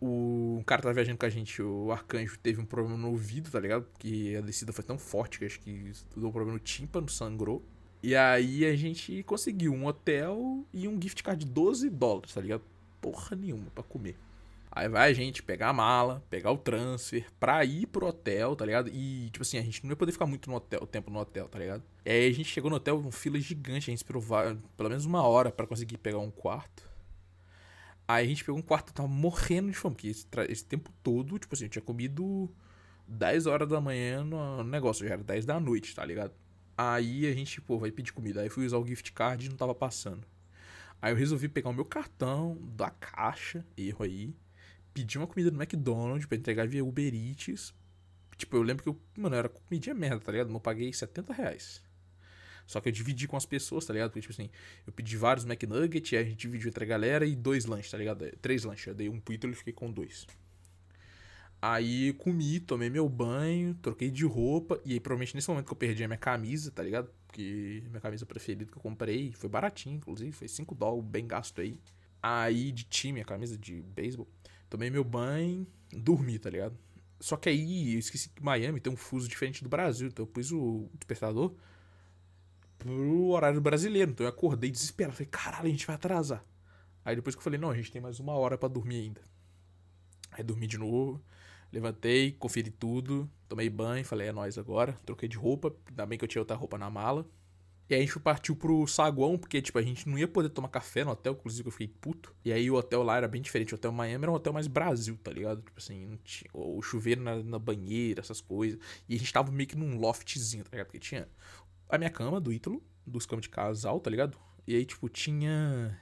O 0.01 0.63
cara 0.65 0.81
tava 0.81 0.95
viajando 0.95 1.19
com 1.19 1.27
a 1.27 1.29
gente, 1.29 1.61
o 1.61 1.93
arcanjo, 1.93 2.39
teve 2.39 2.59
um 2.59 2.65
problema 2.65 2.97
no 2.97 3.11
ouvido, 3.11 3.51
tá 3.51 3.61
ligado? 3.61 3.85
Porque 3.85 4.37
a 4.39 4.41
descida 4.41 4.73
foi 4.73 4.83
tão 4.83 4.97
forte 4.97 5.39
que 5.39 5.45
acho 5.45 5.61
que 5.61 5.93
deu 6.17 6.29
um 6.29 6.33
problema 6.33 6.55
no 6.55 6.59
tímpano, 6.59 7.11
sangrou. 7.11 7.63
E 8.03 8.17
aí 8.17 8.65
a 8.65 8.75
gente 8.75 9.23
conseguiu 9.25 9.75
um 9.75 9.85
hotel 9.85 10.67
e 10.73 10.89
um 10.89 10.99
gift 10.99 11.23
card 11.23 11.45
de 11.45 11.53
12 11.53 11.91
dólares, 11.91 12.33
tá 12.33 12.41
ligado? 12.41 12.63
Porra 12.99 13.37
nenhuma 13.37 13.71
pra 13.75 13.85
comer. 13.85 14.17
Aí 14.77 14.91
vai 14.91 15.11
a 15.11 15.15
gente 15.15 15.43
pegar 15.43 15.71
a 15.71 15.73
mala, 15.73 16.23
pegar 16.29 16.53
o 16.53 16.59
transfer 16.59 17.25
pra 17.41 17.65
ir 17.65 17.87
pro 17.87 18.09
hotel, 18.09 18.55
tá 18.55 18.67
ligado? 18.67 18.91
E, 18.93 19.31
tipo 19.31 19.41
assim, 19.41 19.57
a 19.57 19.63
gente 19.63 19.83
não 19.83 19.89
ia 19.89 19.97
poder 19.97 20.13
ficar 20.13 20.27
muito 20.27 20.51
no 20.51 20.57
hotel, 20.57 20.81
o 20.83 20.87
tempo 20.87 21.11
no 21.11 21.19
hotel, 21.19 21.49
tá 21.49 21.59
ligado? 21.59 21.83
E 22.05 22.11
aí 22.11 22.29
a 22.29 22.31
gente 22.31 22.51
chegou 22.51 22.69
no 22.69 22.77
hotel, 22.77 22.99
um 22.99 23.11
fila 23.11 23.41
gigante, 23.41 23.91
a 23.91 23.93
gente 23.93 23.97
esperou 23.97 24.23
pelo 24.77 24.91
menos 24.91 25.07
uma 25.07 25.23
hora 25.23 25.51
para 25.51 25.67
conseguir 25.67 25.97
pegar 25.97 26.19
um 26.19 26.31
quarto. 26.31 26.87
Aí 28.07 28.27
a 28.27 28.29
gente 28.29 28.45
pegou 28.45 28.59
um 28.59 28.63
quarto, 28.63 28.93
tava 28.93 29.09
morrendo 29.09 29.71
de 29.71 29.79
fome, 29.79 29.95
porque 29.95 30.09
esse, 30.09 30.27
esse 30.51 30.67
tempo 30.67 30.93
todo, 31.03 31.39
tipo 31.39 31.55
assim, 31.55 31.65
eu 31.65 31.71
tinha 31.71 31.83
comido 31.83 32.55
10 33.09 33.47
horas 33.47 33.67
da 33.71 33.81
manhã 33.81 34.25
no 34.25 34.63
negócio, 34.63 35.09
já 35.09 35.15
era 35.15 35.25
10 35.25 35.47
da 35.47 35.59
noite, 35.59 35.95
tá 35.95 36.05
ligado? 36.05 36.35
Aí 36.77 37.27
a 37.27 37.33
gente, 37.33 37.63
pô, 37.63 37.79
vai 37.79 37.91
pedir 37.91 38.13
comida. 38.13 38.43
Aí 38.43 38.51
fui 38.51 38.67
usar 38.67 38.77
o 38.77 38.87
gift 38.87 39.11
card 39.15 39.47
e 39.47 39.49
não 39.49 39.57
tava 39.57 39.75
passando. 39.75 40.27
Aí 41.01 41.13
eu 41.15 41.17
resolvi 41.17 41.49
pegar 41.49 41.71
o 41.71 41.73
meu 41.73 41.87
cartão 41.87 42.59
da 42.77 42.91
caixa, 42.91 43.65
erro 43.75 44.05
aí, 44.05 44.35
pedir 44.97 45.19
uma 45.19 45.27
comida 45.27 45.51
no 45.51 45.63
McDonald's 45.63 46.25
pra 46.25 46.39
entregar 46.39 46.67
via 46.67 46.83
Uber 46.83 47.15
Eats. 47.15 47.75
Tipo, 48.39 48.57
eu 48.57 48.63
lembro 48.63 48.83
que 48.83 48.89
eu, 48.89 48.99
mano, 49.15 49.37
era 49.37 49.47
comidinha 49.47 49.95
merda, 49.95 50.21
tá 50.21 50.33
ligado? 50.33 50.51
Eu 50.51 50.61
paguei 50.61 50.91
70 50.91 51.35
reais. 51.35 51.83
Só 52.67 52.81
que 52.81 52.89
eu 52.89 52.93
dividi 52.93 53.29
com 53.29 53.37
as 53.37 53.45
pessoas, 53.45 53.85
tá 53.85 53.93
ligado? 53.93 54.09
Porque, 54.11 54.23
tipo 54.23 54.33
assim, 54.33 54.49
eu 54.87 54.93
pedi 54.95 55.17
vários 55.19 55.45
McNuggets, 55.45 56.15
aí 56.15 56.19
a 56.19 56.25
gente 56.25 56.39
dividiu 56.39 56.71
entre 56.71 56.83
a 56.83 56.87
galera 56.87 57.27
e 57.27 57.37
dois 57.37 57.67
lanches, 57.67 57.91
tá 57.91 57.99
ligado? 57.99 58.25
Três 58.41 58.65
lanches. 58.65 58.87
Eu 58.87 58.95
dei 58.95 59.09
um 59.11 59.21
pro 59.21 59.35
e 59.35 59.55
fiquei 59.55 59.75
com 59.75 59.93
dois. 59.93 60.27
Aí 61.61 62.15
comi, 62.15 62.59
tomei 62.59 62.89
meu 62.89 63.07
banho, 63.07 63.75
troquei 63.75 64.11
de 64.11 64.25
roupa. 64.25 64.81
E 64.83 64.95
aí, 64.95 65.01
provavelmente 65.01 65.35
nesse 65.35 65.49
momento 65.49 65.67
que 65.67 65.73
eu 65.73 65.77
perdi 65.77 66.03
a 66.05 66.09
minha 66.09 66.19
camisa, 66.19 66.71
tá 66.71 66.83
ligado? 66.83 67.11
Porque 67.27 67.83
minha 67.87 68.01
camisa 68.01 68.25
preferida 68.25 68.65
que 68.65 68.79
eu 68.79 68.83
comprei 68.83 69.33
foi 69.33 69.51
baratinho, 69.51 69.97
inclusive, 69.97 70.33
foi 70.33 70.49
5 70.49 70.75
dólares, 70.75 71.05
bem 71.11 71.27
gasto 71.27 71.61
aí. 71.61 71.79
Aí 72.23 72.73
de 72.73 72.85
time, 72.85 73.21
a 73.21 73.25
camisa 73.25 73.59
de 73.59 73.83
beisebol. 73.83 74.27
Tomei 74.77 74.91
meu 74.91 75.03
banho, 75.03 75.67
dormi, 75.91 76.39
tá 76.39 76.51
ligado? 76.51 76.77
Só 77.19 77.35
que 77.39 77.49
aí 77.49 77.95
eu 77.95 77.99
esqueci 77.99 78.29
que 78.29 78.45
Miami 78.45 78.79
tem 78.79 78.93
um 78.93 78.97
fuso 78.97 79.27
diferente 79.27 79.63
do 79.63 79.71
Brasil. 79.71 80.09
Então 80.09 80.23
eu 80.25 80.27
pus 80.27 80.53
o 80.53 80.91
despertador 80.99 81.55
pro 82.77 83.29
horário 83.29 83.59
brasileiro. 83.59 84.11
Então 84.11 84.27
eu 84.27 84.29
acordei 84.29 84.71
desesperado. 84.71 85.17
Falei, 85.17 85.29
caralho, 85.31 85.69
a 85.69 85.71
gente 85.71 85.87
vai 85.87 85.97
atrasar. 85.97 86.45
Aí 87.03 87.17
depois 87.17 87.35
que 87.35 87.39
eu 87.39 87.43
falei, 87.43 87.59
não, 87.59 87.71
a 87.71 87.75
gente 87.75 87.91
tem 87.91 88.03
mais 88.03 88.21
uma 88.21 88.35
hora 88.35 88.59
para 88.59 88.69
dormir 88.69 88.97
ainda. 88.97 89.23
Aí 90.31 90.45
dormi 90.45 90.67
de 90.67 90.77
novo. 90.77 91.25
Levantei, 91.73 92.33
conferi 92.33 92.71
tudo, 92.71 93.31
tomei 93.49 93.71
banho, 93.71 94.05
falei, 94.05 94.29
é 94.29 94.33
nóis 94.33 94.59
agora. 94.59 94.93
Troquei 95.07 95.27
de 95.27 95.39
roupa, 95.39 95.75
ainda 95.89 96.05
bem 96.05 96.19
que 96.19 96.25
eu 96.27 96.29
tinha 96.29 96.43
outra 96.43 96.55
roupa 96.55 96.77
na 96.77 96.91
mala. 96.91 97.27
E 97.89 97.95
aí 97.95 98.03
a 98.03 98.05
gente 98.05 98.19
partiu 98.19 98.57
pro 98.57 98.85
saguão, 98.87 99.39
porque, 99.39 99.63
tipo, 99.63 99.79
a 99.79 99.83
gente 99.83 100.09
não 100.09 100.19
ia 100.19 100.27
poder 100.27 100.49
tomar 100.49 100.69
café 100.69 101.05
no 101.05 101.13
hotel, 101.13 101.35
inclusive 101.35 101.69
eu 101.69 101.71
fiquei 101.71 101.87
puto. 101.87 102.35
E 102.45 102.53
aí 102.53 102.69
o 102.69 102.75
hotel 102.75 103.03
lá 103.05 103.17
era 103.17 103.29
bem 103.29 103.41
diferente. 103.41 103.75
O 103.75 103.77
hotel 103.77 103.93
Miami 103.93 104.25
era 104.25 104.33
um 104.33 104.35
hotel 104.35 104.53
mais 104.53 104.67
Brasil, 104.67 105.17
tá 105.23 105.31
ligado? 105.31 105.63
Tipo 105.63 105.79
assim, 105.79 106.19
tinha, 106.25 106.51
o 106.53 106.83
chuveiro 106.83 107.23
na, 107.23 107.37
na, 107.45 107.59
banheira, 107.61 108.21
essas 108.21 108.41
coisas. 108.41 108.79
E 109.09 109.15
a 109.15 109.19
gente 109.19 109.33
tava 109.33 109.53
meio 109.53 109.69
que 109.69 109.77
num 109.77 109.99
loftzinho, 109.99 110.65
tá 110.65 110.71
ligado? 110.73 110.87
Porque 110.87 110.99
tinha 110.99 111.29
a 111.89 111.97
minha 111.97 112.11
cama 112.11 112.41
do 112.41 112.53
Ítalo, 112.53 112.83
dos 113.07 113.25
camas 113.25 113.45
de 113.45 113.51
casal, 113.51 114.01
tá 114.01 114.11
ligado? 114.11 114.37
E 114.67 114.75
aí, 114.75 114.85
tipo, 114.85 115.09
tinha 115.09 115.97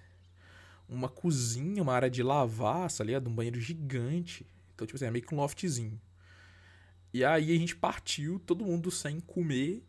uma 0.88 1.08
cozinha, 1.08 1.82
uma 1.82 1.92
área 1.92 2.08
de 2.08 2.22
lavar, 2.22 2.90
tá 2.90 3.04
ligado? 3.04 3.28
Um 3.28 3.34
banheiro 3.34 3.60
gigante. 3.60 4.46
Então, 4.74 4.86
tipo 4.86 4.96
assim, 4.96 5.04
é 5.04 5.10
meio 5.10 5.24
que 5.24 5.34
um 5.34 5.38
loftzinho. 5.38 6.00
E 7.12 7.24
aí 7.24 7.54
a 7.54 7.58
gente 7.58 7.76
partiu, 7.76 8.40
todo 8.40 8.64
mundo 8.64 8.90
sem 8.90 9.20
comer. 9.20 9.84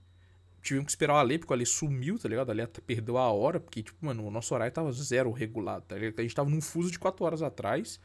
Tivemos 0.65 0.88
que 0.88 0.91
esperar 0.93 1.13
o 1.13 1.17
Ale, 1.17 1.38
porque 1.38 1.53
o 1.53 1.55
Ale 1.55 1.63
sumiu, 1.63 2.17
tá 2.17 2.27
ligado? 2.27 2.48
O 2.48 2.51
Ale 2.51 2.65
perdeu 2.65 3.19
a 3.19 3.31
hora, 3.31 3.60
porque, 3.60 3.84
tipo, 3.84 4.03
mano, 4.03 4.25
o 4.25 4.31
nosso 4.31 4.51
horário 4.51 4.74
tava 4.74 4.91
zero 4.91 5.31
regulado, 5.31 5.86
tá 5.88 5.95
ligado? 5.95 6.19
A 6.19 6.24
gente 6.24 6.34
tava 6.34 6.50
num 6.50 6.60
fuso 6.60 6.89
de 6.89 6.98
4 6.98 7.24
horas 7.24 7.43
atrás. 7.43 8.00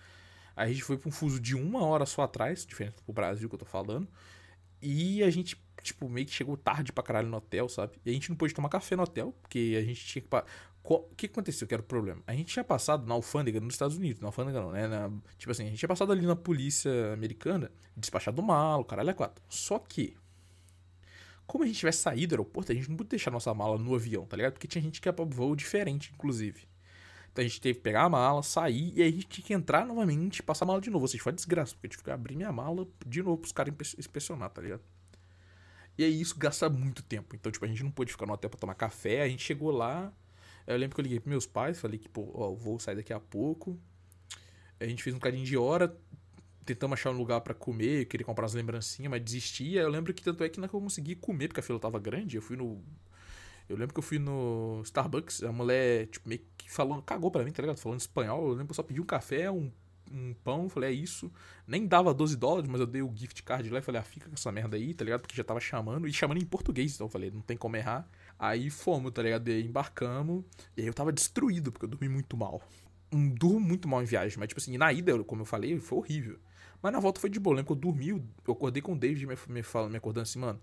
A 0.54 0.68
gente 0.68 0.82
foi 0.82 0.98
pra 0.98 1.08
um 1.08 1.12
fuso 1.12 1.40
de 1.40 1.56
uma 1.56 1.82
hora 1.82 2.04
só 2.04 2.20
atrás, 2.20 2.66
diferente 2.66 2.96
do 3.06 3.12
Brasil 3.14 3.48
que 3.48 3.54
eu 3.54 3.58
tô 3.58 3.64
falando. 3.64 4.06
E 4.82 5.22
a 5.22 5.30
gente, 5.30 5.58
tipo, 5.82 6.06
meio 6.06 6.26
que 6.26 6.34
chegou 6.34 6.54
tarde 6.54 6.92
pra 6.92 7.02
caralho 7.02 7.28
no 7.28 7.38
hotel, 7.38 7.66
sabe? 7.66 7.98
E 8.04 8.10
a 8.10 8.12
gente 8.12 8.28
não 8.28 8.36
pôde 8.36 8.52
tomar 8.52 8.68
café 8.68 8.94
no 8.94 9.04
hotel, 9.04 9.34
porque 9.40 9.74
a 9.78 9.82
gente 9.82 10.04
tinha 10.04 10.20
que. 10.20 10.28
O 10.84 11.14
que 11.16 11.26
aconteceu 11.26 11.66
que 11.66 11.72
era 11.72 11.82
o 11.82 11.86
problema? 11.86 12.22
A 12.26 12.34
gente 12.34 12.52
tinha 12.52 12.64
passado 12.64 13.06
na 13.06 13.14
alfândega 13.14 13.58
nos 13.58 13.72
Estados 13.72 13.96
Unidos, 13.96 14.20
na 14.20 14.28
alfândega 14.28 14.60
não, 14.60 14.72
né? 14.72 14.86
Na, 14.86 15.10
tipo 15.38 15.50
assim, 15.50 15.64
a 15.64 15.68
gente 15.70 15.78
tinha 15.78 15.88
passado 15.88 16.12
ali 16.12 16.26
na 16.26 16.36
polícia 16.36 17.14
americana, 17.14 17.72
despachado 17.96 18.42
mal, 18.42 18.84
caralho 18.84 19.08
é 19.08 19.14
quatro. 19.14 19.42
Só 19.48 19.78
que, 19.78 20.14
como 21.50 21.64
a 21.64 21.66
gente 21.66 21.78
tivesse 21.80 21.98
saído 21.98 22.28
do 22.28 22.32
aeroporto, 22.34 22.70
a 22.70 22.74
gente 22.74 22.88
não 22.88 22.96
podia 22.96 23.10
deixar 23.10 23.30
nossa 23.30 23.52
mala 23.52 23.76
no 23.76 23.94
avião, 23.94 24.24
tá 24.24 24.36
ligado? 24.36 24.52
Porque 24.52 24.68
tinha 24.68 24.80
gente 24.80 25.00
que 25.00 25.08
ia 25.08 25.12
pra 25.12 25.24
voo 25.24 25.56
diferente, 25.56 26.12
inclusive. 26.14 26.68
Então 27.32 27.44
a 27.44 27.48
gente 27.48 27.60
teve 27.60 27.74
que 27.74 27.82
pegar 27.82 28.02
a 28.02 28.08
mala, 28.08 28.42
sair, 28.42 28.92
e 28.94 29.02
aí 29.02 29.08
a 29.08 29.12
gente 29.12 29.26
tinha 29.26 29.44
que 29.44 29.52
entrar 29.52 29.84
novamente 29.84 30.42
passar 30.42 30.64
a 30.64 30.68
mala 30.68 30.80
de 30.80 30.90
novo. 30.90 31.04
Ou 31.04 31.08
seja, 31.08 31.22
foi 31.22 31.32
uma 31.32 31.36
desgraça, 31.36 31.74
porque 31.74 31.86
eu 31.86 31.90
tive 31.90 32.04
que 32.04 32.10
abrir 32.10 32.36
minha 32.36 32.52
mala 32.52 32.86
de 33.06 33.22
novo 33.22 33.38
pros 33.38 33.52
caras 33.52 33.74
inspecionar, 33.98 34.50
tá 34.50 34.62
ligado? 34.62 34.82
E 35.98 36.04
aí 36.04 36.20
isso 36.20 36.36
gasta 36.38 36.70
muito 36.70 37.02
tempo. 37.02 37.36
Então, 37.36 37.50
tipo, 37.50 37.64
a 37.64 37.68
gente 37.68 37.82
não 37.82 37.90
pôde 37.90 38.12
ficar 38.12 38.26
no 38.26 38.32
hotel 38.32 38.48
pra 38.48 38.58
tomar 38.58 38.74
café, 38.74 39.22
a 39.22 39.28
gente 39.28 39.42
chegou 39.42 39.70
lá 39.70 40.12
eu 40.66 40.76
lembro 40.76 40.94
que 40.94 41.00
eu 41.00 41.02
liguei 41.02 41.18
pros 41.18 41.30
meus 41.30 41.46
pais, 41.46 41.80
falei 41.80 41.98
que, 41.98 42.08
pô, 42.08 42.30
ó, 42.32 42.54
vou 42.54 42.78
sair 42.78 42.94
daqui 42.94 43.12
a 43.12 43.20
pouco. 43.20 43.78
A 44.78 44.86
gente 44.86 45.02
fez 45.02 45.14
um 45.14 45.18
bocadinho 45.18 45.44
de 45.44 45.56
hora, 45.56 45.94
tentamos 46.64 46.98
achar 46.98 47.10
um 47.10 47.16
lugar 47.16 47.40
para 47.40 47.54
comer, 47.54 48.06
queria 48.06 48.24
comprar 48.24 48.44
umas 48.44 48.54
lembrancinhas, 48.54 49.10
mas 49.10 49.22
desistia. 49.22 49.82
Eu 49.82 49.88
lembro 49.88 50.12
que 50.12 50.22
tanto 50.22 50.44
é 50.44 50.48
que 50.48 50.60
não 50.60 50.68
consegui 50.68 51.14
comer, 51.14 51.48
porque 51.48 51.60
a 51.60 51.62
fila 51.62 51.78
tava 51.78 51.98
grande. 51.98 52.36
Eu 52.36 52.42
fui 52.42 52.56
no. 52.56 52.82
Eu 53.68 53.76
lembro 53.76 53.94
que 53.94 54.00
eu 54.00 54.02
fui 54.02 54.18
no 54.18 54.82
Starbucks, 54.84 55.44
a 55.44 55.52
mulher, 55.52 56.06
tipo, 56.08 56.28
meio 56.28 56.40
que 56.58 56.70
falando, 56.70 57.02
cagou 57.02 57.30
pra 57.30 57.44
mim, 57.44 57.52
tá 57.52 57.62
ligado? 57.62 57.78
Falando 57.78 58.00
espanhol. 58.00 58.42
Eu 58.42 58.50
lembro 58.50 58.66
que 58.66 58.72
eu 58.72 58.76
só 58.76 58.82
pedi 58.82 59.00
um 59.00 59.04
café, 59.04 59.48
um, 59.50 59.70
um 60.10 60.34
pão, 60.42 60.68
falei, 60.68 60.90
é 60.90 60.92
isso. 60.92 61.32
Nem 61.66 61.86
dava 61.86 62.12
12 62.12 62.36
dólares, 62.36 62.68
mas 62.68 62.80
eu 62.80 62.86
dei 62.86 63.02
o 63.02 63.14
gift 63.14 63.42
card 63.44 63.70
lá 63.70 63.78
e 63.78 63.82
falei, 63.82 64.00
ah, 64.00 64.04
fica 64.04 64.28
com 64.28 64.34
essa 64.34 64.50
merda 64.50 64.76
aí, 64.76 64.92
tá 64.92 65.04
ligado? 65.04 65.20
Porque 65.20 65.36
já 65.36 65.44
tava 65.44 65.60
chamando, 65.60 66.08
e 66.08 66.12
chamando 66.12 66.42
em 66.42 66.44
português, 66.44 66.94
então 66.94 67.06
eu 67.06 67.10
falei, 67.10 67.30
não 67.30 67.42
tem 67.42 67.56
como 67.56 67.76
errar. 67.76 68.08
Aí 68.38 68.70
fomos, 68.70 69.12
tá 69.12 69.22
ligado? 69.22 69.48
E 69.48 69.52
aí 69.52 69.64
embarcamos, 69.64 70.44
e 70.76 70.80
aí 70.80 70.86
eu 70.86 70.94
tava 70.94 71.12
destruído, 71.12 71.70
porque 71.70 71.84
eu 71.84 71.90
dormi 71.90 72.08
muito 72.08 72.36
mal. 72.36 72.60
Um, 73.12 73.28
durmo 73.28 73.60
muito 73.60 73.88
mal 73.88 74.02
em 74.02 74.06
viagem, 74.06 74.38
mas 74.38 74.48
tipo 74.48 74.60
assim, 74.60 74.76
na 74.76 74.92
ida, 74.92 75.16
como 75.24 75.42
eu 75.42 75.46
falei, 75.46 75.78
foi 75.78 75.98
horrível. 75.98 76.38
Mas 76.82 76.92
na 76.92 77.00
volta 77.00 77.20
foi 77.20 77.28
de 77.28 77.38
boa, 77.38 77.56
lembro 77.56 77.66
que 77.66 77.72
eu 77.72 77.92
dormi, 77.92 78.08
eu 78.08 78.52
acordei 78.52 78.80
com 78.80 78.94
o 78.94 78.98
David 78.98 79.26
me, 79.26 79.34
me, 79.48 79.62
me 79.90 79.96
acordando 79.96 80.22
assim, 80.22 80.38
mano. 80.38 80.60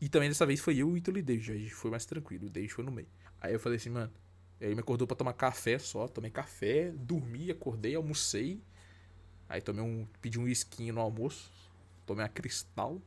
E 0.00 0.08
também 0.08 0.28
dessa 0.28 0.46
vez 0.46 0.60
foi 0.60 0.76
eu 0.78 0.96
e 0.96 1.00
o 1.00 1.02
David, 1.02 1.52
aí 1.52 1.68
foi 1.68 1.90
mais 1.90 2.06
tranquilo, 2.06 2.46
o 2.46 2.50
David 2.50 2.72
foi 2.72 2.84
no 2.84 2.92
meio. 2.92 3.08
Aí 3.40 3.52
eu 3.52 3.60
falei 3.60 3.76
assim, 3.76 3.90
mano, 3.90 4.12
ele 4.60 4.74
me 4.74 4.80
acordou 4.80 5.06
para 5.06 5.16
tomar 5.16 5.32
café 5.32 5.78
só, 5.78 6.08
tomei 6.08 6.30
café, 6.30 6.90
dormi, 6.92 7.50
acordei, 7.50 7.94
almocei. 7.94 8.62
Aí 9.48 9.60
tomei 9.60 9.82
um, 9.82 10.06
pedi 10.20 10.38
um 10.38 10.48
esquinho 10.48 10.94
no 10.94 11.00
almoço, 11.00 11.50
tomei 12.06 12.24
a 12.24 12.28
cristal. 12.28 13.00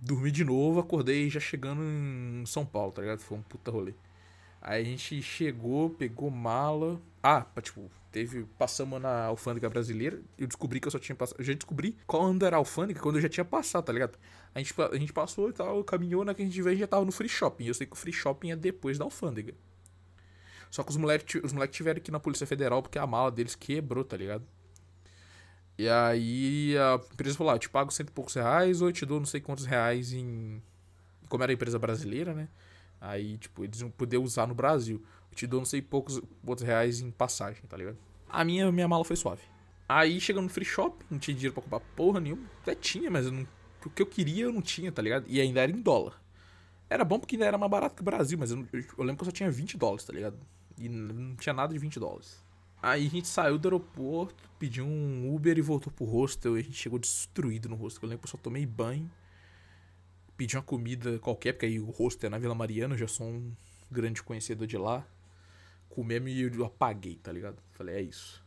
Dormi 0.00 0.30
de 0.30 0.44
novo, 0.44 0.80
acordei 0.80 1.30
já 1.30 1.38
chegando 1.38 1.82
em 1.82 2.44
São 2.46 2.66
Paulo, 2.66 2.92
tá 2.92 3.02
ligado? 3.02 3.20
Foi 3.20 3.38
um 3.38 3.42
puta 3.42 3.70
rolê. 3.70 3.94
Aí 4.60 4.82
a 4.82 4.84
gente 4.84 5.22
chegou, 5.22 5.90
pegou 5.90 6.30
mala. 6.30 7.00
Ah, 7.22 7.46
tipo, 7.60 7.90
teve. 8.12 8.44
Passamos 8.58 9.00
na 9.00 9.24
alfândega 9.24 9.68
brasileira. 9.68 10.20
Eu 10.38 10.46
descobri 10.46 10.78
que 10.78 10.86
eu 10.86 10.92
só 10.92 10.98
tinha 10.98 11.16
passado. 11.16 11.38
Eu 11.38 11.44
já 11.44 11.54
descobri 11.54 11.96
qual 12.06 12.32
era 12.42 12.56
a 12.56 12.58
alfândega 12.58 13.00
quando 13.00 13.16
eu 13.16 13.22
já 13.22 13.28
tinha 13.28 13.44
passado, 13.44 13.84
tá 13.84 13.92
ligado? 13.92 14.18
A 14.54 14.58
gente, 14.58 14.74
a 14.80 14.96
gente 14.96 15.12
passou 15.12 15.48
e 15.48 15.52
tal, 15.52 15.82
caminhou, 15.82 16.24
na 16.24 16.34
que 16.34 16.42
a 16.42 16.44
gente 16.44 16.60
veio 16.62 16.78
já 16.78 16.86
tava 16.86 17.04
no 17.04 17.12
free 17.12 17.28
shopping. 17.28 17.66
Eu 17.66 17.74
sei 17.74 17.86
que 17.86 17.94
o 17.94 17.96
free 17.96 18.12
shopping 18.12 18.52
é 18.52 18.56
depois 18.56 18.98
da 18.98 19.04
alfândega. 19.04 19.54
Só 20.70 20.82
que 20.82 20.90
os 20.90 20.96
moleques 20.96 21.42
os 21.42 21.52
moleque 21.52 21.74
tiveram 21.74 21.98
aqui 21.98 22.10
na 22.10 22.20
Polícia 22.20 22.46
Federal 22.46 22.82
porque 22.82 22.98
a 22.98 23.06
mala 23.06 23.30
deles 23.30 23.54
quebrou, 23.54 24.04
tá 24.04 24.16
ligado? 24.16 24.46
E 25.78 25.88
aí 25.88 26.76
a 26.78 27.00
empresa 27.12 27.36
falou: 27.36 27.52
ah, 27.52 27.56
eu 27.56 27.58
te 27.58 27.68
pago 27.68 27.90
cento 27.90 28.08
e 28.08 28.12
poucos 28.12 28.34
reais 28.34 28.80
ou 28.80 28.88
eu 28.88 28.92
te 28.92 29.04
dou 29.04 29.18
não 29.18 29.26
sei 29.26 29.40
quantos 29.40 29.66
reais 29.66 30.12
em. 30.12 30.62
Como 31.28 31.42
era 31.42 31.52
empresa 31.52 31.78
brasileira, 31.78 32.34
né? 32.34 32.48
Aí, 33.00 33.36
tipo, 33.36 33.64
eles 33.64 33.80
iam 33.80 33.90
poder 33.90 34.18
usar 34.18 34.46
no 34.46 34.54
Brasil. 34.54 35.02
Eu 35.32 35.36
te 35.36 35.46
dou 35.46 35.60
não 35.60 35.64
sei 35.64 35.80
poucos 35.80 36.20
outros 36.46 36.66
reais 36.66 37.00
em 37.00 37.10
passagem, 37.10 37.62
tá 37.68 37.76
ligado? 37.76 37.96
A 38.28 38.44
minha, 38.44 38.70
minha 38.70 38.86
mala 38.86 39.04
foi 39.04 39.16
suave. 39.16 39.42
Aí 39.88 40.20
chegando 40.20 40.44
no 40.44 40.50
free 40.50 40.64
shop, 40.64 41.04
não 41.10 41.18
tinha 41.18 41.34
dinheiro 41.34 41.54
pra 41.54 41.62
comprar 41.62 41.80
porra 41.96 42.20
nenhuma. 42.20 42.44
Até 42.60 42.74
tinha, 42.74 43.10
mas 43.10 43.30
não, 43.30 43.46
o 43.84 43.90
que 43.90 44.02
eu 44.02 44.06
queria 44.06 44.44
eu 44.44 44.52
não 44.52 44.62
tinha, 44.62 44.92
tá 44.92 45.02
ligado? 45.02 45.24
E 45.26 45.40
ainda 45.40 45.60
era 45.60 45.72
em 45.72 45.80
dólar. 45.80 46.22
Era 46.88 47.04
bom 47.04 47.18
porque 47.18 47.36
ainda 47.36 47.46
era 47.46 47.58
mais 47.58 47.70
barato 47.70 47.94
que 47.94 48.02
o 48.02 48.04
Brasil, 48.04 48.38
mas 48.38 48.50
eu, 48.50 48.66
eu, 48.72 48.84
eu 48.98 49.04
lembro 49.04 49.16
que 49.16 49.22
eu 49.22 49.26
só 49.26 49.32
tinha 49.32 49.50
20 49.50 49.76
dólares, 49.78 50.04
tá 50.04 50.12
ligado? 50.12 50.38
E 50.78 50.88
não 50.88 51.34
tinha 51.36 51.52
nada 51.52 51.72
de 51.72 51.78
20 51.78 51.98
dólares. 51.98 52.42
Aí 52.82 53.06
a 53.06 53.10
gente 53.10 53.28
saiu 53.28 53.58
do 53.58 53.68
aeroporto, 53.68 54.50
pediu 54.58 54.84
um 54.84 55.32
Uber 55.34 55.56
e 55.56 55.60
voltou 55.60 55.92
pro 55.92 56.04
hostel. 56.04 56.56
E 56.56 56.60
a 56.60 56.62
gente 56.64 56.76
chegou 56.76 56.98
destruído 56.98 57.68
no 57.68 57.76
hostel. 57.76 58.00
Eu 58.02 58.08
lembro 58.10 58.22
que 58.22 58.26
eu 58.26 58.30
só 58.30 58.36
tomei 58.36 58.66
banho. 58.66 59.08
Pedi 60.36 60.56
uma 60.56 60.62
comida 60.62 61.18
qualquer, 61.20 61.52
porque 61.52 61.66
aí 61.66 61.78
o 61.78 61.90
hostel 61.90 62.26
é 62.26 62.30
na 62.30 62.38
Vila 62.38 62.54
Mariana. 62.56 62.94
Eu 62.94 62.98
já 62.98 63.06
sou 63.06 63.28
um 63.28 63.52
grande 63.88 64.22
conhecedor 64.22 64.66
de 64.66 64.76
lá. 64.76 65.06
Comemos 65.94 66.30
e 66.30 66.42
eu 66.42 66.64
apaguei, 66.64 67.16
tá 67.16 67.30
ligado? 67.30 67.62
Falei, 67.72 67.96
é 67.96 68.02
isso. 68.02 68.44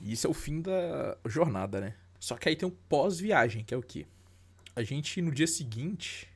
E 0.00 0.12
isso 0.12 0.26
é 0.26 0.30
o 0.30 0.34
fim 0.34 0.60
da 0.60 1.16
jornada, 1.26 1.80
né? 1.80 1.94
Só 2.18 2.36
que 2.36 2.48
aí 2.48 2.56
tem 2.56 2.66
um 2.68 2.76
pós-viagem, 2.88 3.64
que 3.64 3.74
é 3.74 3.76
o 3.76 3.82
quê? 3.82 4.06
A 4.74 4.82
gente, 4.82 5.20
no 5.20 5.30
dia 5.30 5.46
seguinte, 5.46 6.28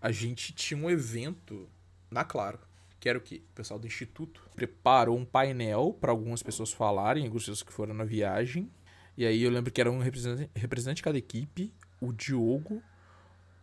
a 0.00 0.10
gente 0.10 0.52
tinha 0.52 0.78
um 0.78 0.88
evento 0.88 1.68
na 2.10 2.24
Claro 2.24 2.58
que 3.00 3.08
era 3.08 3.18
o 3.18 3.20
quê? 3.20 3.42
O 3.52 3.54
pessoal 3.54 3.78
do 3.78 3.86
instituto 3.86 4.42
preparou 4.54 5.16
um 5.16 5.24
painel 5.24 5.96
para 6.00 6.10
algumas 6.10 6.42
pessoas 6.42 6.72
falarem, 6.72 7.24
algumas 7.24 7.42
pessoas 7.42 7.62
que 7.62 7.72
foram 7.72 7.94
na 7.94 8.04
viagem. 8.04 8.70
E 9.16 9.24
aí 9.24 9.42
eu 9.42 9.50
lembro 9.50 9.72
que 9.72 9.80
era 9.80 9.90
um 9.90 9.98
representante, 9.98 10.50
representante 10.54 10.96
de 10.96 11.02
cada 11.02 11.18
equipe, 11.18 11.72
o 12.00 12.12
Diogo, 12.12 12.82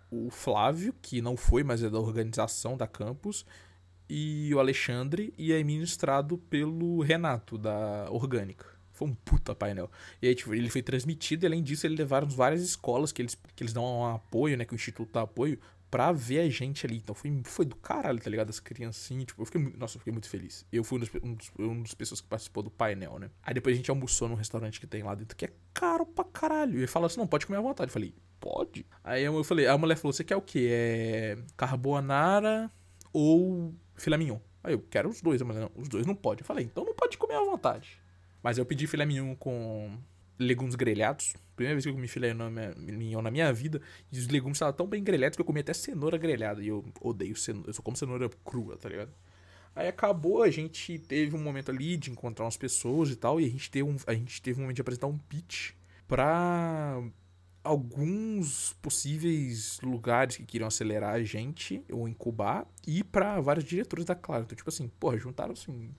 o 0.10 0.30
Flávio, 0.30 0.94
que 1.02 1.22
não 1.22 1.36
foi, 1.36 1.64
mas 1.64 1.84
é 1.84 1.90
da 1.90 2.00
organização 2.00 2.78
da 2.78 2.88
campus, 2.88 3.46
e 4.10 4.54
o 4.54 4.60
Alexandre, 4.60 5.34
e 5.38 5.52
é 5.52 5.64
ministrado 5.64 6.38
pelo 6.38 7.02
Renato, 7.02 7.58
da 7.58 8.08
Orgânica. 8.10 8.66
Foi 8.92 9.10
um 9.10 9.14
puta 9.14 9.54
painel. 9.54 9.92
E 10.22 10.28
aí, 10.28 10.36
tipo, 10.36 10.54
ele 10.54 10.70
foi 10.70 10.82
transmitido 10.82 11.46
e 11.46 11.48
além 11.48 11.62
disso, 11.62 11.86
eles 11.86 11.98
levaram 11.98 12.28
várias 12.30 12.62
escolas 12.62 13.12
que 13.12 13.22
eles, 13.22 13.36
que 13.54 13.62
eles 13.62 13.74
dão 13.74 13.84
um 13.84 14.06
apoio, 14.06 14.58
né? 14.58 14.64
Que 14.64 14.74
o 14.74 14.76
Instituto 14.76 15.12
dá 15.12 15.24
apoio 15.24 15.60
pra 15.92 16.12
ver 16.12 16.40
a 16.40 16.50
gente 16.50 16.86
ali. 16.86 16.98
Então 16.98 17.16
foi, 17.16 17.42
foi 17.44 17.66
do 17.66 17.76
caralho, 17.76 18.20
tá 18.20 18.30
ligado? 18.30 18.50
As 18.50 18.60
criancinhas, 18.60 19.26
tipo, 19.26 19.42
eu 19.42 19.46
fiquei, 19.46 19.62
nossa, 19.78 19.98
eu 19.98 20.00
fiquei 20.00 20.14
muito 20.14 20.30
feliz. 20.30 20.66
Eu 20.72 20.84
fui 20.84 20.98
um 20.98 21.00
dos, 21.00 21.10
um, 21.24 21.34
dos, 21.34 21.52
um 21.58 21.82
dos 21.82 21.94
pessoas 21.94 22.22
que 22.22 22.28
participou 22.28 22.64
do 22.64 22.72
painel, 22.72 23.20
né? 23.20 23.30
Aí 23.44 23.54
depois 23.54 23.74
a 23.74 23.78
gente 23.78 23.90
almoçou 23.90 24.28
num 24.28 24.36
restaurante 24.36 24.80
que 24.80 24.88
tem 24.88 25.04
lá 25.04 25.16
dentro, 25.16 25.36
que 25.36 25.46
é 25.46 25.54
caro 25.74 26.06
pra 26.06 26.24
caralho. 26.26 26.76
E 26.76 26.78
ele 26.80 26.88
falou 26.88 27.08
assim: 27.08 27.18
não, 27.18 27.28
pode 27.28 27.46
comer 27.46 27.60
à 27.60 27.62
vontade. 27.62 27.90
Eu 27.90 27.94
falei, 27.94 28.14
pode. 28.40 28.86
Aí 29.04 29.24
eu 29.24 29.44
falei, 29.44 29.68
a 29.68 29.78
mulher 29.78 29.96
falou: 29.96 30.14
você 30.14 30.24
quer 30.24 30.36
o 30.36 30.42
quê? 30.42 30.70
É 30.72 31.38
carbonara 31.56 32.72
ou 33.14 33.74
filé 33.96 34.18
mignon? 34.18 34.40
Aí 34.64 34.74
eu 34.74 34.80
quero 34.80 35.10
os 35.10 35.22
dois. 35.22 35.42
Mulher, 35.42 35.62
não, 35.62 35.72
os 35.76 35.88
dois 35.88 36.06
não 36.06 36.16
pode. 36.16 36.42
Eu 36.42 36.46
falei, 36.46 36.66
então 36.66 36.84
não 36.84 36.94
pode 36.94 37.18
comer 37.18 37.36
à 37.36 37.40
vontade. 37.40 38.00
Mas 38.42 38.58
eu 38.58 38.66
pedi 38.66 38.88
filé 38.88 39.06
mignon 39.06 39.36
com 39.36 39.98
legumes 40.38 40.76
grelhados. 40.76 41.34
Primeira 41.56 41.76
vez 41.76 41.86
que 41.86 41.90
eu 41.90 41.94
comi 41.94 42.08
filé 42.08 42.34
mignon 42.78 43.22
na 43.22 43.32
minha 43.32 43.52
vida. 43.54 43.82
E 44.12 44.20
os 44.20 44.28
legumes 44.28 44.58
estavam 44.58 44.74
tão 44.74 44.88
bem 44.88 45.04
grelhados 45.04 45.36
que 45.36 45.42
eu 45.42 45.46
comi 45.46 45.62
até 45.62 45.74
cenoura 45.74 46.18
grelhada. 46.18 46.62
E 46.64 46.68
eu 46.68 46.84
odeio 47.02 47.36
cenoura. 47.36 47.70
Eu 47.70 47.74
só 47.74 47.82
como 47.82 47.96
cenoura 47.96 48.30
crua, 48.44 48.78
tá 48.78 48.90
ligado? 48.90 49.12
Aí 49.76 49.90
acabou, 49.90 50.42
a 50.42 50.50
gente 50.50 50.98
teve 51.00 51.36
um 51.36 51.44
momento 51.44 51.70
ali 51.70 51.98
de 51.98 52.10
encontrar 52.10 52.46
umas 52.46 52.56
pessoas 52.56 53.10
e 53.10 53.16
tal. 53.16 53.42
E 53.42 53.46
a 53.46 53.50
gente 53.50 53.70
teve 53.70 53.90
um, 53.90 53.98
a 54.08 54.14
gente 54.14 54.42
teve 54.42 54.60
um 54.60 54.64
momento 54.64 54.76
de 54.76 54.82
apresentar 54.82 55.08
um 55.08 55.18
pitch 55.18 55.72
pra 56.08 57.04
alguns 57.66 58.74
possíveis 58.82 59.80
lugares 59.82 60.38
que 60.38 60.46
queriam 60.46 60.68
acelerar 60.68 61.16
a 61.16 61.24
gente 61.24 61.84
ou 61.92 62.08
incubar 62.08 62.68
e 62.88 63.04
para 63.04 63.42
vários 63.42 63.66
diretores 63.66 64.06
da 64.06 64.16
Claro. 64.16 64.44
Então, 64.44 64.56
tipo 64.56 64.70
assim, 64.70 64.88
porra, 65.00 65.18
juntaram 65.18 65.54
assim 65.54 65.90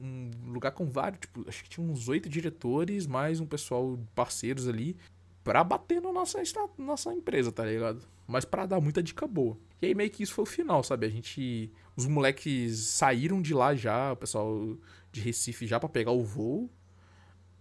um 0.00 0.30
lugar 0.46 0.72
com 0.72 0.86
vários, 0.86 1.20
tipo, 1.20 1.48
acho 1.48 1.62
que 1.62 1.70
tinha 1.70 1.86
uns 1.86 2.08
oito 2.08 2.28
diretores, 2.28 3.06
mais 3.06 3.38
um 3.38 3.46
pessoal 3.46 3.98
parceiros 4.14 4.66
ali, 4.66 4.96
pra 5.44 5.62
bater 5.62 6.00
na 6.00 6.12
nossa, 6.12 6.42
nossa 6.76 7.12
empresa, 7.14 7.52
tá 7.52 7.64
ligado? 7.64 8.02
Mas 8.26 8.44
para 8.44 8.66
dar 8.66 8.80
muita 8.80 9.02
dica 9.02 9.26
boa. 9.26 9.56
E 9.80 9.86
aí 9.86 9.94
meio 9.94 10.10
que 10.10 10.22
isso 10.22 10.32
foi 10.34 10.42
o 10.42 10.46
final, 10.46 10.82
sabe? 10.82 11.06
A 11.06 11.08
gente. 11.08 11.70
Os 11.96 12.06
moleques 12.06 12.78
saíram 12.78 13.42
de 13.42 13.52
lá 13.52 13.74
já, 13.74 14.12
o 14.12 14.16
pessoal 14.16 14.76
de 15.10 15.20
Recife 15.20 15.66
já 15.66 15.78
para 15.78 15.88
pegar 15.88 16.12
o 16.12 16.24
voo. 16.24 16.70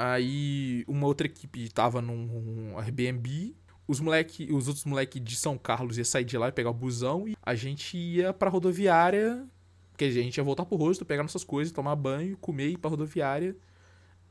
Aí 0.04 0.84
uma 0.88 1.06
outra 1.06 1.28
equipe 1.28 1.70
tava 1.70 2.02
num 2.02 2.76
Airbnb. 2.80 3.56
Os 3.88 4.00
moleque, 4.00 4.52
os 4.52 4.68
outros 4.68 4.84
moleques 4.84 5.24
de 5.24 5.36
São 5.36 5.60
Carlos 5.60 5.96
ia 5.96 6.06
sair 6.06 6.24
de 6.24 6.36
lá 6.40 6.48
e 6.48 6.52
pegar 6.52 6.72
o 6.72 6.74
busão. 6.74 7.28
E 7.28 7.36
a 7.40 7.54
gente 7.54 7.96
ia 7.96 8.34
pra 8.34 8.50
rodoviária 8.50 9.46
porque 9.92 10.06
a 10.06 10.10
gente 10.10 10.36
ia 10.36 10.44
voltar 10.44 10.66
pro 10.66 10.76
rosto, 10.76 11.06
pegar 11.06 11.22
nossas 11.22 11.44
coisas, 11.44 11.72
tomar 11.72 11.96
banho, 11.96 12.36
comer, 12.38 12.70
ir 12.70 12.78
pra 12.78 12.90
rodoviária 12.90 13.56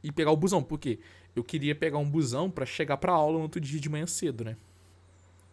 e 0.02 0.10
pegar 0.10 0.32
o 0.32 0.36
busão. 0.36 0.60
Por 0.60 0.76
quê? 0.76 0.98
Eu 1.36 1.44
queria 1.44 1.76
pegar 1.76 1.98
um 1.98 2.10
busão 2.10 2.50
para 2.50 2.66
chegar 2.66 2.96
pra 2.96 3.12
aula 3.12 3.36
no 3.36 3.44
outro 3.44 3.60
dia 3.60 3.78
de 3.78 3.88
manhã 3.88 4.06
cedo, 4.06 4.42
né? 4.42 4.56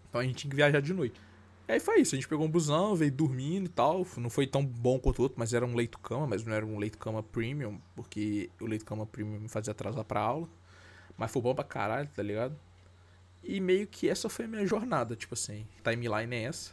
Então 0.09 0.19
a 0.19 0.24
gente 0.24 0.38
tinha 0.38 0.50
que 0.50 0.55
viajar 0.55 0.81
de 0.81 0.93
noite. 0.93 1.21
Aí 1.67 1.81
foi 1.81 2.00
isso, 2.00 2.15
a 2.15 2.17
gente 2.17 2.27
pegou 2.27 2.45
um 2.45 2.50
busão, 2.50 2.95
veio 2.95 3.12
dormindo 3.12 3.65
e 3.65 3.69
tal. 3.69 4.07
Não 4.17 4.29
foi 4.29 4.47
tão 4.47 4.65
bom 4.65 4.97
quanto 5.00 5.19
o 5.19 5.24
outro, 5.24 5.38
mas 5.38 5.53
era 5.53 5.65
um 5.65 5.75
leito-cama, 5.75 6.25
mas 6.25 6.43
não 6.45 6.53
era 6.53 6.65
um 6.65 6.77
leito-cama 6.77 7.21
premium, 7.21 7.79
porque 7.95 8.50
o 8.62 8.65
leito-cama 8.65 9.05
premium 9.05 9.39
me 9.41 9.50
fazia 9.50 9.71
atrasar 9.71 10.05
pra 10.05 10.21
aula. 10.21 10.47
Mas 11.17 11.31
foi 11.31 11.41
bom 11.41 11.53
pra 11.53 11.65
caralho, 11.65 12.07
tá 12.15 12.24
ligado? 12.24 12.57
E 13.43 13.59
meio 13.59 13.88
que 13.88 14.09
essa 14.09 14.29
foi 14.29 14.45
a 14.45 14.47
minha 14.47 14.65
jornada, 14.65 15.15
tipo 15.15 15.33
assim, 15.33 15.67
timeline 15.83 16.36
é 16.36 16.43
essa. 16.43 16.71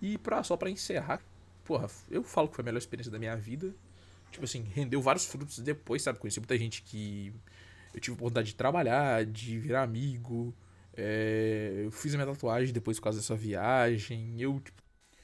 E 0.00 0.18
pra, 0.18 0.42
só 0.42 0.56
pra 0.56 0.68
encerrar, 0.68 1.22
porra, 1.64 1.88
eu 2.10 2.22
falo 2.22 2.48
que 2.48 2.56
foi 2.56 2.62
a 2.62 2.66
melhor 2.66 2.78
experiência 2.78 3.10
da 3.10 3.18
minha 3.18 3.36
vida. 3.36 3.74
Tipo 4.30 4.44
assim, 4.44 4.62
rendeu 4.74 5.00
vários 5.00 5.26
frutos 5.26 5.58
depois, 5.58 6.02
sabe? 6.02 6.18
Conheci 6.18 6.40
muita 6.40 6.56
gente 6.58 6.82
que 6.82 7.32
eu 7.94 8.00
tive 8.00 8.14
oportunidade 8.14 8.48
de 8.48 8.54
trabalhar, 8.56 9.24
de 9.24 9.58
virar 9.58 9.82
amigo. 9.82 10.54
É, 10.94 11.82
eu 11.84 11.90
fiz 11.90 12.14
a 12.14 12.18
minha 12.18 12.26
tatuagem 12.26 12.72
depois 12.72 12.98
por 12.98 13.04
causa 13.04 13.18
dessa 13.18 13.36
viagem. 13.36 14.40
Eu, 14.40 14.60
tipo... 14.60 14.82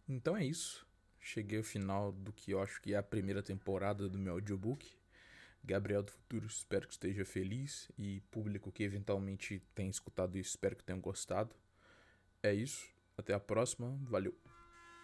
Então 0.09 0.37
é 0.37 0.45
isso. 0.45 0.87
Cheguei 1.21 1.59
ao 1.59 1.65
final 1.65 2.13
do 2.13 2.33
que 2.33 2.53
eu 2.53 2.63
acho 2.63 2.81
que 2.81 2.95
é 2.95 2.97
a 2.97 3.03
primeira 3.03 3.43
temporada 3.43 4.09
do 4.09 4.19
meu 4.19 4.35
audiobook. 4.35 4.87
Gabriel 5.63 6.03
do 6.03 6.11
Futuro, 6.11 6.47
espero 6.47 6.87
que 6.87 6.95
esteja 6.95 7.25
feliz. 7.25 7.91
E 7.99 8.21
público 8.31 8.73
que 8.73 8.83
eventualmente 8.83 9.63
tenha 9.75 9.91
escutado 9.91 10.39
isso, 10.39 10.51
espero 10.51 10.77
que 10.77 10.85
tenham 10.85 11.01
gostado. 11.01 11.55
É 12.43 12.55
isso. 12.55 12.89
Até 13.17 13.35
a 13.35 13.41
próxima. 13.41 13.99
Valeu. 14.03 14.35